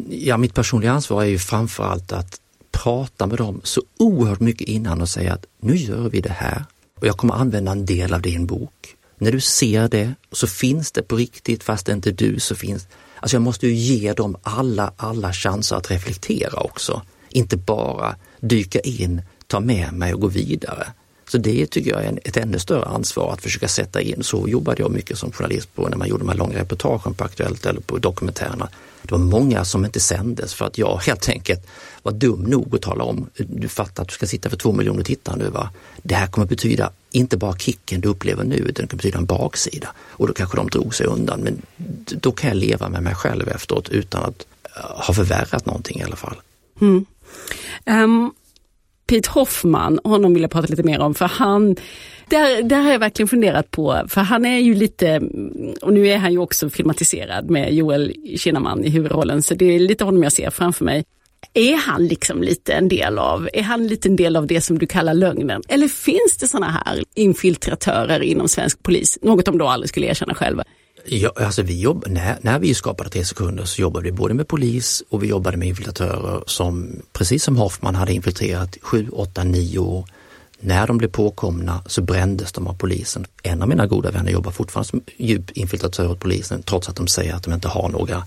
Ja, 0.10 0.38
mitt 0.38 0.54
personliga 0.54 0.92
ansvar 0.92 1.24
är 1.24 1.28
ju 1.28 1.40
framförallt 1.40 2.12
att 2.12 2.40
prata 2.72 3.28
med 3.28 3.38
dem 3.38 3.62
så 3.64 3.84
oerhört 3.98 4.40
mycket 4.40 4.68
innan 4.68 5.02
och 5.02 5.10
säga 5.10 5.34
att 5.34 5.46
nu 5.60 5.76
gör 5.76 6.10
vi 6.10 6.22
det 6.22 6.32
här 6.32 6.64
och 7.00 7.08
jag 7.08 7.18
kommer 7.18 7.34
använda 7.34 7.72
en 7.72 7.86
del 7.86 8.14
av 8.14 8.22
din 8.22 8.46
bok. 8.46 8.96
När 9.18 9.32
du 9.32 9.40
ser 9.40 9.88
det 9.88 10.14
så 10.32 10.48
finns 10.48 10.92
det 10.92 11.02
på 11.02 11.16
riktigt, 11.16 11.64
fast 11.64 11.86
det 11.86 11.92
inte 11.92 12.10
är 12.10 12.14
du 12.14 12.40
så 12.40 12.56
finns 12.56 12.88
Alltså 13.20 13.36
jag 13.36 13.42
måste 13.42 13.68
ju 13.68 13.74
ge 13.74 14.14
dem 14.14 14.38
alla, 14.44 14.94
alla 14.98 15.34
chanser 15.34 15.76
att 15.76 15.92
reflektera 15.92 16.60
också. 16.60 17.02
Inte 17.30 17.58
bara 17.58 18.16
dyka 18.40 18.80
in, 18.80 19.22
ta 19.48 19.60
med 19.60 19.94
mig 19.94 20.14
och 20.14 20.22
gå 20.22 20.28
vidare. 20.28 20.88
Så 21.32 21.38
det 21.38 21.66
tycker 21.66 21.92
jag 21.92 22.06
är 22.06 22.20
ett 22.24 22.38
ännu 22.38 22.60
större 22.60 22.86
ansvar 22.86 23.34
att 23.34 23.42
försöka 23.42 23.68
sätta 23.68 24.02
in. 24.02 24.24
Så 24.24 24.48
jobbade 24.48 24.82
jag 24.82 24.92
mycket 24.92 25.18
som 25.18 25.32
journalist 25.32 25.76
på 25.76 25.90
när 25.90 25.98
man 25.98 26.08
gjorde 26.08 26.24
de 26.24 26.30
här 26.30 26.38
långa 26.38 26.60
reportagen 26.60 27.14
på 27.14 27.24
Aktuellt 27.24 27.66
eller 27.66 27.82
på 27.82 27.98
dokumentärerna. 27.98 28.70
Det 29.02 29.12
var 29.12 29.20
många 29.20 29.66
som 29.66 29.86
inte 29.86 30.00
sändes 30.00 30.54
för 30.54 30.66
att 30.66 30.78
jag 30.78 30.98
helt 30.98 31.30
enkelt 31.30 31.68
var 32.04 32.12
dum 32.12 32.44
nog 32.44 32.76
att 32.76 32.82
tala 32.82 33.04
om, 33.04 33.30
du 33.38 33.68
fattar 33.68 34.04
att 34.04 34.10
du 34.10 34.14
ska 34.14 34.28
sitta 34.28 34.50
för 34.50 34.58
två 34.58 34.72
miljoner 34.72 35.04
tittare 35.04 35.36
nu 35.38 35.50
va. 35.50 35.70
Det 36.04 36.16
här 36.16 36.28
kommer 36.28 36.48
betyda 36.48 36.92
inte 37.12 37.38
bara 37.38 37.58
kicken 37.58 38.02
du 38.02 38.10
upplever 38.10 38.44
nu 38.44 38.56
utan 38.56 38.86
det 38.86 38.88
kan 38.88 38.98
betyda 38.98 39.18
en 39.18 39.26
baksida. 39.26 39.88
Och 39.98 40.28
då 40.28 40.34
kanske 40.34 40.58
de 40.58 40.68
drog 40.68 40.96
sig 40.96 41.06
undan 41.06 41.40
men 41.40 41.62
då 42.22 42.32
kan 42.32 42.50
jag 42.50 42.58
leva 42.58 42.90
med 42.90 43.04
mig 43.04 43.16
själv 43.16 43.50
efteråt 43.50 43.90
utan 43.90 44.24
att 44.24 44.46
eh, 44.64 45.06
ha 45.06 45.14
förvärrat 45.14 45.66
någonting 45.66 46.00
i 46.00 46.04
alla 46.04 46.16
fall. 46.16 46.36
Mm. 46.82 47.06
Um, 47.86 48.34
Pete 49.08 49.30
Hoffman, 49.30 50.00
honom 50.04 50.34
vill 50.34 50.42
jag 50.42 50.52
prata 50.52 50.68
lite 50.68 50.84
mer 50.84 51.00
om 51.00 51.14
för 51.14 51.26
han 51.26 51.76
där, 52.30 52.64
där 52.64 52.82
har 52.82 52.92
jag 52.92 53.00
verkligen 53.00 53.28
funderat 53.28 53.72
på, 53.72 54.04
för 54.08 54.22
han 54.22 54.46
är 54.46 54.60
ju 54.60 54.76
lite, 54.76 55.22
och 55.82 55.94
nu 55.94 56.08
är 56.08 56.18
han 56.18 56.32
ju 56.32 56.38
också 56.38 56.70
filmatiserad 56.70 57.50
med 57.50 57.74
Joel 57.74 58.14
Kinnaman 58.38 58.84
i 58.84 58.90
huvudrollen, 58.90 59.44
så 59.44 59.54
det 59.54 59.66
är 59.66 59.80
lite 59.80 60.04
honom 60.04 60.24
jag 60.24 60.32
ser 60.32 60.50
framför 60.50 60.86
mig. 60.86 61.06
Är 61.54 61.76
han 61.76 62.08
liksom 62.08 62.44
lite 62.44 62.74
en 62.74 62.88
del 62.88 63.20
av, 63.20 63.50
är 63.54 63.64
han 63.64 63.88
lite 63.88 64.10
en 64.10 64.16
del 64.16 64.36
av 64.36 64.48
det 64.48 64.62
som 64.62 64.80
du 64.80 64.88
kallar 64.88 65.14
lögnen? 65.14 65.62
Eller 65.68 65.88
finns 65.88 66.38
det 66.40 66.48
sådana 66.48 66.72
här 66.72 67.04
infiltratörer 67.16 68.20
inom 68.20 68.50
svensk 68.50 68.84
polis? 68.84 69.18
Något 69.22 69.46
de 69.46 69.58
då 69.58 69.68
aldrig 69.68 69.90
skulle 69.90 70.08
erkänna 70.08 70.34
själva. 70.34 70.64
Ja, 71.06 71.32
alltså 71.36 71.62
vi 71.62 71.82
jobb, 71.82 72.04
när, 72.08 72.38
när 72.42 72.60
vi 72.60 72.74
skapade 72.74 73.10
Tre 73.10 73.26
sekunder 73.26 73.66
så 73.66 73.82
jobbade 73.82 74.04
vi 74.04 74.12
både 74.12 74.34
med 74.34 74.48
polis 74.48 75.04
och 75.10 75.24
vi 75.24 75.28
jobbade 75.28 75.58
med 75.58 75.68
infiltratörer 75.68 76.44
som, 76.46 77.02
precis 77.14 77.44
som 77.44 77.58
Hoffman 77.58 77.96
hade 77.96 78.14
infiltrerat 78.14 78.78
7, 78.82 79.08
8, 79.12 79.44
9 79.44 79.80
år. 79.80 80.06
När 80.60 80.88
de 80.88 80.98
blev 80.98 81.08
påkomna 81.08 81.84
så 81.86 82.02
brändes 82.02 82.52
de 82.52 82.68
av 82.68 82.74
polisen. 82.74 83.26
En 83.44 83.62
av 83.62 83.70
mina 83.70 83.88
goda 83.88 84.12
vänner 84.12 84.32
jobbar 84.32 84.52
fortfarande 84.52 84.90
som 84.90 85.02
djup 85.18 85.52
infiltratör 85.52 86.12
åt 86.12 86.20
polisen 86.20 86.64
trots 86.64 86.90
att 86.90 86.96
de 86.96 87.08
säger 87.08 87.34
att 87.34 87.44
de 87.44 87.54
inte 87.54 87.68
har 87.68 87.90
några. 87.90 88.24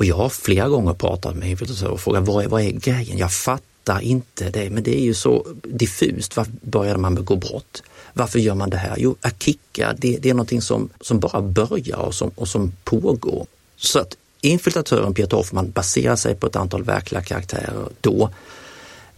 Och 0.00 0.06
jag 0.06 0.16
har 0.16 0.28
flera 0.28 0.68
gånger 0.68 0.94
pratat 0.94 1.36
med 1.36 1.50
infiltratörer 1.50 1.90
och 1.90 2.00
frågat 2.00 2.26
vad 2.26 2.44
är, 2.44 2.48
vad 2.48 2.62
är 2.62 2.70
grejen? 2.70 3.18
Jag 3.18 3.32
fattar 3.32 4.00
inte 4.00 4.50
det, 4.50 4.70
men 4.70 4.82
det 4.82 5.00
är 5.00 5.04
ju 5.04 5.14
så 5.14 5.46
diffust. 5.64 6.36
Varför 6.36 6.52
började 6.62 6.98
man 6.98 7.14
begå 7.14 7.36
brott? 7.36 7.82
Varför 8.12 8.38
gör 8.38 8.54
man 8.54 8.70
det 8.70 8.76
här? 8.76 8.94
Jo, 8.98 9.16
att 9.20 9.42
kicka, 9.42 9.94
det, 9.98 10.18
det 10.18 10.30
är 10.30 10.34
någonting 10.34 10.62
som, 10.62 10.88
som 11.00 11.20
bara 11.20 11.40
börjar 11.40 11.96
och 11.96 12.14
som, 12.14 12.30
och 12.34 12.48
som 12.48 12.72
pågår. 12.84 13.46
Så 13.76 13.98
att 13.98 14.16
infiltratören 14.40 15.14
Peter 15.14 15.36
Hoffman 15.36 15.70
baserar 15.70 16.16
sig 16.16 16.34
på 16.34 16.46
ett 16.46 16.56
antal 16.56 16.82
verkliga 16.84 17.22
karaktärer 17.22 17.88
då. 18.00 18.30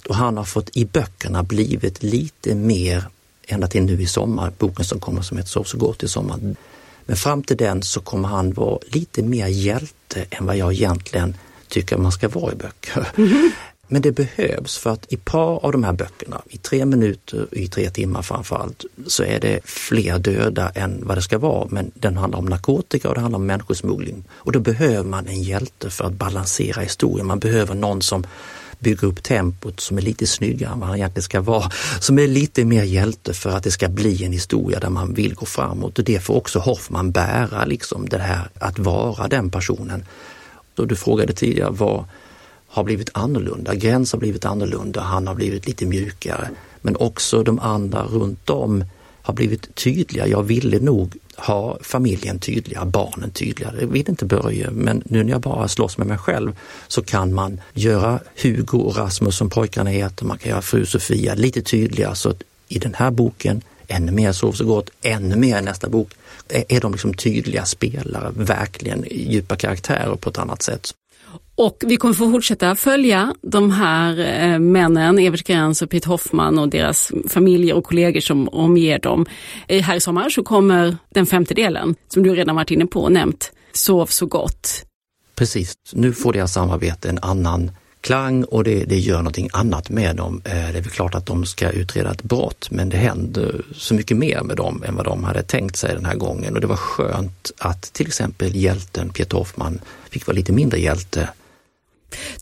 Och 0.08 0.14
han 0.16 0.36
har 0.36 0.44
fått 0.44 0.76
i 0.76 0.84
böckerna 0.84 1.42
blivit 1.42 2.02
lite 2.02 2.54
mer, 2.54 3.04
ända 3.46 3.66
till 3.66 3.82
nu 3.82 4.02
i 4.02 4.06
sommar, 4.06 4.52
boken 4.58 4.84
som 4.84 5.00
kommer 5.00 5.22
som 5.22 5.36
heter 5.36 5.50
Sov 5.50 5.64
så 5.64 5.78
gott 5.78 6.02
i 6.02 6.08
sommar. 6.08 6.38
Men 7.06 7.16
fram 7.16 7.42
till 7.42 7.56
den 7.56 7.82
så 7.82 8.00
kommer 8.00 8.28
han 8.28 8.52
vara 8.52 8.78
lite 8.86 9.22
mer 9.22 9.46
hjälte 9.46 10.24
än 10.30 10.46
vad 10.46 10.56
jag 10.56 10.72
egentligen 10.72 11.36
tycker 11.68 11.96
man 11.96 12.12
ska 12.12 12.28
vara 12.28 12.52
i 12.52 12.56
böcker. 12.56 13.06
Mm. 13.16 13.50
Men 13.92 14.02
det 14.02 14.12
behövs 14.12 14.78
för 14.78 14.90
att 14.90 15.12
i 15.12 15.16
par 15.16 15.64
av 15.64 15.72
de 15.72 15.84
här 15.84 15.92
böckerna, 15.92 16.42
i 16.48 16.56
tre 16.56 16.84
minuter, 16.84 17.46
i 17.52 17.68
tre 17.68 17.90
timmar 17.90 18.22
framförallt, 18.22 18.84
så 19.06 19.24
är 19.24 19.40
det 19.40 19.60
fler 19.64 20.18
döda 20.18 20.68
än 20.68 21.06
vad 21.06 21.16
det 21.18 21.22
ska 21.22 21.38
vara. 21.38 21.68
Men 21.70 21.90
den 21.94 22.16
handlar 22.16 22.38
om 22.38 22.44
narkotika 22.44 23.08
och 23.08 23.14
det 23.14 23.20
handlar 23.20 23.38
om 23.38 23.46
människosmuggling. 23.46 24.24
Och 24.30 24.52
då 24.52 24.60
behöver 24.60 25.04
man 25.04 25.26
en 25.26 25.42
hjälte 25.42 25.90
för 25.90 26.04
att 26.04 26.12
balansera 26.12 26.82
historien. 26.82 27.26
Man 27.26 27.38
behöver 27.38 27.74
någon 27.74 28.02
som 28.02 28.26
bygger 28.82 29.08
upp 29.08 29.22
tempot 29.22 29.80
som 29.80 29.98
är 29.98 30.02
lite 30.02 30.26
snyggare 30.26 30.72
än 30.72 30.80
vad 30.80 30.88
han 30.88 30.98
egentligen 30.98 31.22
ska 31.22 31.40
vara. 31.40 31.70
Som 32.00 32.18
är 32.18 32.28
lite 32.28 32.64
mer 32.64 32.82
hjälte 32.82 33.34
för 33.34 33.50
att 33.50 33.62
det 33.62 33.70
ska 33.70 33.88
bli 33.88 34.24
en 34.24 34.32
historia 34.32 34.80
där 34.80 34.90
man 34.90 35.14
vill 35.14 35.34
gå 35.34 35.46
framåt. 35.46 35.98
Och 35.98 36.04
det 36.04 36.20
får 36.20 36.34
också 36.34 36.58
Hoffman 36.58 37.10
bära, 37.10 37.64
liksom 37.64 38.08
det 38.08 38.18
här 38.18 38.50
att 38.58 38.78
vara 38.78 39.28
den 39.28 39.50
personen. 39.50 40.04
Och 40.76 40.86
du 40.86 40.96
frågade 40.96 41.32
tidigare 41.32 41.70
vad 41.70 42.04
har 42.68 42.84
blivit 42.84 43.10
annorlunda. 43.14 43.74
Gräns 43.74 44.12
har 44.12 44.18
blivit 44.18 44.44
annorlunda, 44.44 45.00
han 45.00 45.26
har 45.26 45.34
blivit 45.34 45.66
lite 45.66 45.86
mjukare. 45.86 46.50
Men 46.80 46.96
också 46.96 47.42
de 47.42 47.58
andra 47.58 48.02
runt 48.02 48.50
om 48.50 48.84
har 49.22 49.35
blivit 49.35 49.74
tydliga. 49.74 50.26
Jag 50.26 50.42
ville 50.42 50.78
nog 50.78 51.16
ha 51.37 51.78
familjen 51.82 52.38
tydligare, 52.38 52.87
barnen 52.87 53.30
tydligare. 53.30 53.80
Jag 53.80 53.87
vill 53.87 54.08
inte 54.08 54.24
Börje 54.24 54.70
men 54.70 55.02
nu 55.06 55.24
när 55.24 55.30
jag 55.30 55.40
bara 55.40 55.68
slåss 55.68 55.98
med 55.98 56.06
mig 56.06 56.18
själv 56.18 56.56
så 56.88 57.02
kan 57.02 57.35
man 57.35 57.61
göra 57.72 58.20
Hugo 58.42 58.78
och 58.78 58.96
Rasmus 58.96 59.37
som 59.37 59.50
pojkarna 59.50 59.90
heter, 59.90 60.24
man 60.24 60.38
kan 60.38 60.50
göra 60.50 60.62
fru 60.62 60.87
Sofia 60.87 61.35
lite 61.35 61.62
tydligare 61.62 62.14
så 62.14 62.30
att 62.30 62.42
i 62.68 62.78
den 62.78 62.94
här 62.94 63.11
boken, 63.11 63.62
ännu 63.88 64.12
mer 64.12 64.32
Sov 64.32 64.52
så 64.52 64.64
gott, 64.64 64.90
ännu 65.02 65.37
mer 65.37 65.58
i 65.58 65.62
nästa 65.62 65.88
bok, 65.88 66.11
är 66.48 66.80
de 66.80 66.92
liksom 66.92 67.14
tydliga 67.14 67.64
spelare, 67.64 68.32
verkligen 68.37 69.04
djupa 69.11 69.56
karaktärer 69.56 70.16
på 70.16 70.30
ett 70.30 70.38
annat 70.38 70.62
sätt. 70.62 70.94
Och 71.54 71.84
vi 71.86 71.96
kommer 71.96 72.14
få 72.14 72.30
fortsätta 72.30 72.74
följa 72.74 73.34
de 73.42 73.70
här 73.70 74.18
eh, 74.18 74.58
männen, 74.58 75.18
Evert 75.18 75.46
Gräns 75.46 75.82
och 75.82 75.90
Pete 75.90 76.08
Hoffman 76.08 76.58
och 76.58 76.68
deras 76.68 77.12
familjer 77.28 77.74
och 77.74 77.84
kollegor 77.84 78.20
som 78.20 78.48
omger 78.48 78.98
dem. 78.98 79.26
Eh, 79.68 79.82
här 79.82 79.96
i 79.96 80.00
sommar 80.00 80.28
så 80.28 80.42
kommer 80.42 80.96
den 81.10 81.26
femte 81.26 81.54
delen, 81.54 81.94
som 82.08 82.22
du 82.22 82.34
redan 82.34 82.56
varit 82.56 82.70
inne 82.70 82.86
på 82.86 83.02
och 83.02 83.12
nämnt, 83.12 83.52
Sov 83.72 84.06
så 84.06 84.26
gott. 84.26 84.84
Precis, 85.34 85.74
nu 85.92 86.12
får 86.12 86.32
deras 86.32 86.52
samarbete 86.52 87.08
en 87.08 87.18
annan 87.22 87.70
klang 88.02 88.44
och 88.44 88.64
det, 88.64 88.84
det 88.84 88.98
gör 88.98 89.16
någonting 89.16 89.48
annat 89.52 89.90
med 89.90 90.16
dem. 90.16 90.42
Eh, 90.44 90.52
det 90.52 90.58
är 90.58 90.72
väl 90.72 90.90
klart 90.90 91.14
att 91.14 91.26
de 91.26 91.46
ska 91.46 91.70
utreda 91.70 92.10
ett 92.10 92.22
brott 92.22 92.70
men 92.70 92.88
det 92.88 92.96
händer 92.96 93.62
så 93.74 93.94
mycket 93.94 94.16
mer 94.16 94.42
med 94.42 94.56
dem 94.56 94.82
än 94.86 94.94
vad 94.94 95.04
de 95.04 95.24
hade 95.24 95.42
tänkt 95.42 95.76
sig 95.76 95.94
den 95.94 96.04
här 96.04 96.14
gången 96.14 96.54
och 96.54 96.60
det 96.60 96.66
var 96.66 96.76
skönt 96.76 97.50
att 97.58 97.82
till 97.82 98.06
exempel 98.06 98.56
hjälten 98.56 99.08
Peter 99.08 99.36
Hoffman 99.36 99.80
fick 100.10 100.26
vara 100.26 100.34
lite 100.34 100.52
mindre 100.52 100.80
hjälte 100.80 101.28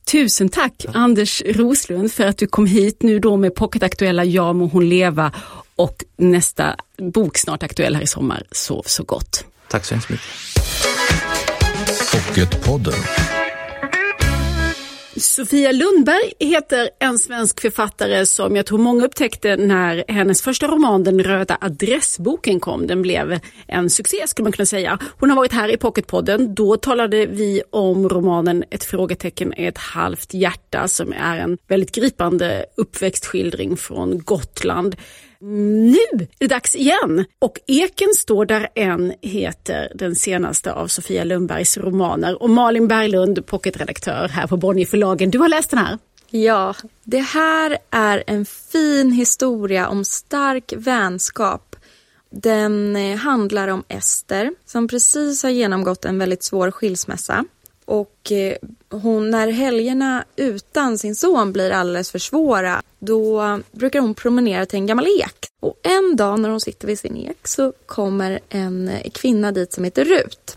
Tusen 0.05 0.49
tack 0.49 0.85
Anders 0.94 1.42
Roslund 1.46 2.12
för 2.12 2.27
att 2.27 2.38
du 2.38 2.46
kom 2.46 2.66
hit 2.66 3.03
nu 3.03 3.18
då 3.18 3.37
med 3.37 3.55
pocketaktuella 3.55 4.25
Ja 4.25 4.53
må 4.53 4.66
hon 4.66 4.88
leva 4.88 5.33
och 5.77 6.05
nästa 6.16 6.77
bok 6.99 7.38
snart 7.38 7.62
aktuell 7.62 7.94
här 7.94 8.03
i 8.03 8.07
sommar, 8.07 8.42
Sov 8.53 8.83
så 8.87 9.05
gott. 9.05 9.44
Tack 9.68 9.85
så 9.85 9.94
hemskt 9.94 10.11
mycket. 10.11 10.27
Pocketpodden. 12.12 12.94
Sofia 15.21 15.73
Lundberg 15.73 16.33
heter 16.39 16.91
en 16.99 17.19
svensk 17.19 17.61
författare 17.61 18.27
som 18.27 18.57
jag 18.57 18.67
tror 18.67 18.79
många 18.79 19.05
upptäckte 19.05 19.57
när 19.57 20.05
hennes 20.09 20.43
första 20.43 20.67
roman 20.67 21.05
Den 21.05 21.23
röda 21.23 21.59
adressboken 21.61 22.61
kom. 22.61 22.87
Den 22.87 23.03
blev 23.03 23.39
en 23.67 23.91
succé 23.91 24.27
skulle 24.27 24.45
man 24.45 24.53
kunna 24.53 24.67
säga. 24.67 24.99
Hon 25.19 25.31
har 25.31 25.37
varit 25.37 25.53
här 25.53 25.69
i 25.69 25.77
Pocketpodden. 25.77 26.55
Då 26.55 26.77
talade 26.77 27.27
vi 27.27 27.63
om 27.71 28.09
romanen 28.09 28.65
Ett 28.71 28.85
frågetecken 28.85 29.55
är 29.57 29.69
ett 29.69 29.79
halvt 29.79 30.35
hjärta 30.35 30.89
som 30.89 31.13
är 31.13 31.39
en 31.39 31.59
väldigt 31.69 31.95
gripande 31.95 32.67
uppväxtskildring 32.77 33.77
från 33.77 34.19
Gotland. 34.19 34.97
Nu 35.42 35.96
är 36.12 36.29
det 36.38 36.46
dags 36.46 36.76
igen! 36.76 37.24
Och 37.38 37.61
Eken 37.66 38.14
står 38.14 38.44
där 38.44 38.68
än 38.74 39.12
heter 39.20 39.92
den 39.94 40.16
senaste 40.16 40.72
av 40.72 40.88
Sofia 40.88 41.24
Lundbergs 41.24 41.79
romaner. 41.79 42.42
Och 42.42 42.50
Malin 42.50 42.88
Berglund, 42.88 43.46
pocketredaktör 43.46 44.29
här 44.29 44.46
på 44.46 44.57
Bonnierförlagen, 44.57 45.31
du 45.31 45.38
har 45.38 45.48
läst 45.48 45.70
den 45.70 45.79
här? 45.79 45.98
Ja, 46.31 46.74
det 47.05 47.20
här 47.20 47.79
är 47.90 48.24
en 48.26 48.44
fin 48.44 49.12
historia 49.12 49.88
om 49.88 50.05
stark 50.05 50.72
vänskap. 50.76 51.76
Den 52.31 52.96
eh, 52.96 53.16
handlar 53.16 53.68
om 53.68 53.85
Ester 53.88 54.53
som 54.66 54.88
precis 54.88 55.42
har 55.42 55.50
genomgått 55.50 56.05
en 56.05 56.18
väldigt 56.18 56.44
svår 56.44 56.70
skilsmässa. 56.70 57.44
Och 57.90 58.33
eh, 58.33 58.57
hon, 58.90 59.31
när 59.31 59.48
helgerna 59.48 60.24
utan 60.37 60.98
sin 60.98 61.14
son 61.16 61.53
blir 61.53 61.70
alldeles 61.70 62.11
för 62.11 62.18
svåra, 62.18 62.83
då 62.98 63.61
brukar 63.72 64.00
hon 64.00 64.14
promenera 64.14 64.66
till 64.66 64.79
en 64.79 64.87
gammal 64.87 65.07
ek. 65.07 65.46
Och 65.61 65.81
en 65.83 66.16
dag 66.16 66.40
när 66.40 66.48
hon 66.48 66.61
sitter 66.61 66.87
vid 66.87 66.98
sin 66.98 67.16
ek 67.16 67.48
så 67.48 67.72
kommer 67.87 68.40
en 68.48 68.88
eh, 68.88 69.11
kvinna 69.11 69.53
dit 69.53 69.72
som 69.72 69.85
heter 69.85 70.05
Rut. 70.05 70.57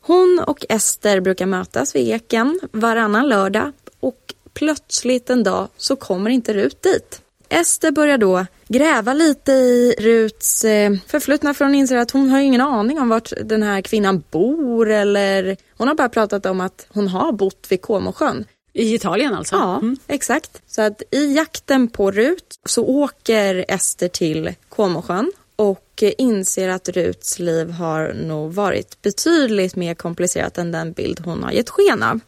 Hon 0.00 0.44
och 0.46 0.66
Ester 0.68 1.20
brukar 1.20 1.46
mötas 1.46 1.94
vid 1.94 2.08
eken 2.08 2.60
varannan 2.72 3.28
lördag 3.28 3.72
och 4.00 4.34
plötsligt 4.52 5.30
en 5.30 5.42
dag 5.42 5.68
så 5.76 5.96
kommer 5.96 6.30
inte 6.30 6.54
Rut 6.54 6.82
dit. 6.82 7.22
Ester 7.48 7.90
börjar 7.90 8.18
då 8.18 8.46
gräva 8.68 9.12
lite 9.12 9.52
i 9.52 9.94
Ruts 9.98 10.64
eh, 10.64 10.92
förflutna 11.06 11.54
för 11.54 11.64
hon 11.64 11.74
inser 11.74 11.96
att 11.96 12.10
hon 12.10 12.30
har 12.30 12.40
ingen 12.40 12.60
aning 12.60 13.00
om 13.00 13.08
vart 13.08 13.32
den 13.44 13.62
här 13.62 13.80
kvinnan 13.80 14.22
bor 14.30 14.90
eller 14.90 15.56
hon 15.80 15.88
har 15.88 15.94
bara 15.94 16.08
pratat 16.08 16.46
om 16.46 16.60
att 16.60 16.86
hon 16.88 17.08
har 17.08 17.32
bott 17.32 17.66
vid 17.68 17.82
Comosjön. 17.82 18.44
I 18.72 18.94
Italien 18.94 19.34
alltså? 19.34 19.56
Ja, 19.56 19.78
mm. 19.78 19.96
exakt. 20.06 20.62
Så 20.66 20.82
att 20.82 21.02
i 21.10 21.34
jakten 21.34 21.88
på 21.88 22.10
Rut 22.10 22.58
så 22.64 22.84
åker 22.86 23.64
Ester 23.68 24.08
till 24.08 24.54
Comosjön 24.68 25.32
och 25.56 26.02
inser 26.18 26.68
att 26.68 26.88
Ruts 26.88 27.38
liv 27.38 27.70
har 27.70 28.12
nog 28.12 28.52
varit 28.52 29.02
betydligt 29.02 29.76
mer 29.76 29.94
komplicerat 29.94 30.58
än 30.58 30.72
den 30.72 30.92
bild 30.92 31.20
hon 31.24 31.42
har 31.42 31.50
gett 31.50 31.70
sken 31.70 32.02
av. 32.02 32.20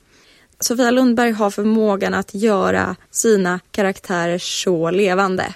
Sofia 0.60 0.90
Lundberg 0.90 1.30
har 1.30 1.50
förmågan 1.50 2.14
att 2.14 2.34
göra 2.34 2.96
sina 3.10 3.60
karaktärer 3.70 4.38
så 4.38 4.90
levande. 4.90 5.54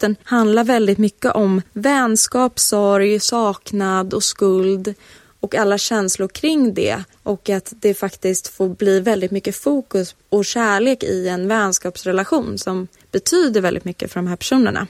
Den 0.00 0.16
handlar 0.24 0.64
väldigt 0.64 0.98
mycket 0.98 1.32
om 1.32 1.62
vänskap, 1.72 2.58
sorg, 2.58 3.20
saknad 3.20 4.14
och 4.14 4.24
skuld 4.24 4.94
och 5.40 5.54
alla 5.54 5.78
känslor 5.78 6.28
kring 6.28 6.74
det 6.74 7.04
och 7.22 7.50
att 7.50 7.72
det 7.76 7.94
faktiskt 7.94 8.48
får 8.48 8.68
bli 8.68 9.00
väldigt 9.00 9.30
mycket 9.30 9.56
fokus 9.56 10.16
och 10.28 10.44
kärlek 10.44 11.02
i 11.02 11.28
en 11.28 11.48
vänskapsrelation 11.48 12.58
som 12.58 12.88
betyder 13.12 13.60
väldigt 13.60 13.84
mycket 13.84 14.12
för 14.12 14.20
de 14.20 14.26
här 14.26 14.36
personerna. 14.36 14.86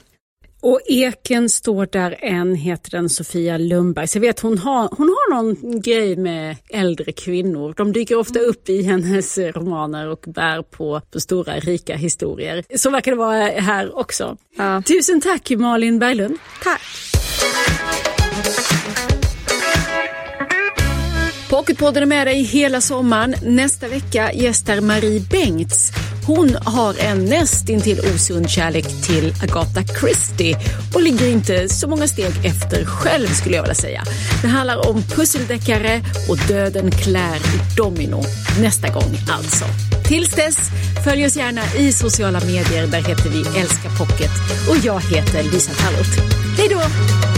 Och 0.61 0.81
Eken 0.87 1.49
står 1.49 1.89
där 1.93 2.17
än, 2.21 2.55
heter 2.55 2.91
den 2.91 3.09
Sofia 3.09 3.59
Lundberg. 3.59 4.09
Så 4.09 4.17
jag 4.17 4.21
vet 4.21 4.41
hon 4.41 4.59
har, 4.59 4.89
hon 4.93 5.09
har 5.09 5.35
någon 5.35 5.81
grej 5.81 6.17
med 6.17 6.57
äldre 6.69 7.13
kvinnor. 7.13 7.75
De 7.77 7.93
dyker 7.93 8.17
ofta 8.17 8.39
upp 8.39 8.69
i 8.69 8.83
hennes 8.83 9.39
romaner 9.39 10.09
och 10.09 10.25
bär 10.27 10.63
på, 10.63 11.01
på 11.11 11.21
stora 11.21 11.55
rika 11.55 11.97
historier. 11.97 12.65
Så 12.77 12.91
verkar 12.91 13.13
det 13.13 13.19
vara 13.19 13.45
här 13.45 13.99
också. 13.99 14.37
Ja. 14.57 14.83
Tusen 14.87 15.21
tack 15.21 15.51
Malin 15.51 15.99
Berglund. 15.99 16.39
Tack. 16.63 17.08
Pocketpodden 21.69 22.03
är 22.03 22.07
med 22.07 22.27
dig 22.27 22.43
hela 22.43 22.81
sommaren. 22.81 23.35
Nästa 23.43 23.89
vecka 23.89 24.33
gästar 24.33 24.81
Marie 24.81 25.21
Bengts 25.21 25.93
hon 26.29 26.57
har 26.65 26.95
en 26.99 27.25
nästintill 27.25 28.01
osund 28.15 28.51
kärlek 28.51 28.85
till 29.07 29.35
Agatha 29.43 29.83
Christie 30.01 30.59
och 30.95 31.03
ligger 31.03 31.29
inte 31.29 31.69
så 31.69 31.89
många 31.89 32.09
steg 32.09 32.45
efter 32.45 32.85
själv 32.85 33.27
skulle 33.27 33.57
jag 33.57 33.63
vilja 33.63 33.75
säga. 33.75 34.03
Det 34.43 34.49
handlar 34.49 34.91
om 34.91 35.03
pusseldeckare 35.03 36.01
och 36.29 36.39
döden 36.49 36.91
klär 36.91 37.37
i 37.37 37.77
domino. 37.77 38.23
Nästa 38.61 38.89
gång 38.89 39.17
alltså. 39.31 39.65
Tills 40.09 40.31
dess, 40.31 40.59
följ 41.05 41.27
oss 41.27 41.37
gärna 41.37 41.63
i 41.79 41.93
sociala 41.93 42.41
medier. 42.41 42.87
Där 42.87 43.03
heter 43.03 43.31
vi 43.31 43.61
Älska 43.61 43.89
Pocket 43.99 44.33
och 44.71 44.77
jag 44.83 45.01
heter 45.01 45.43
Lisa 45.43 45.73
Tallroth. 45.73 46.23
Hej 46.59 46.69
då! 46.69 47.38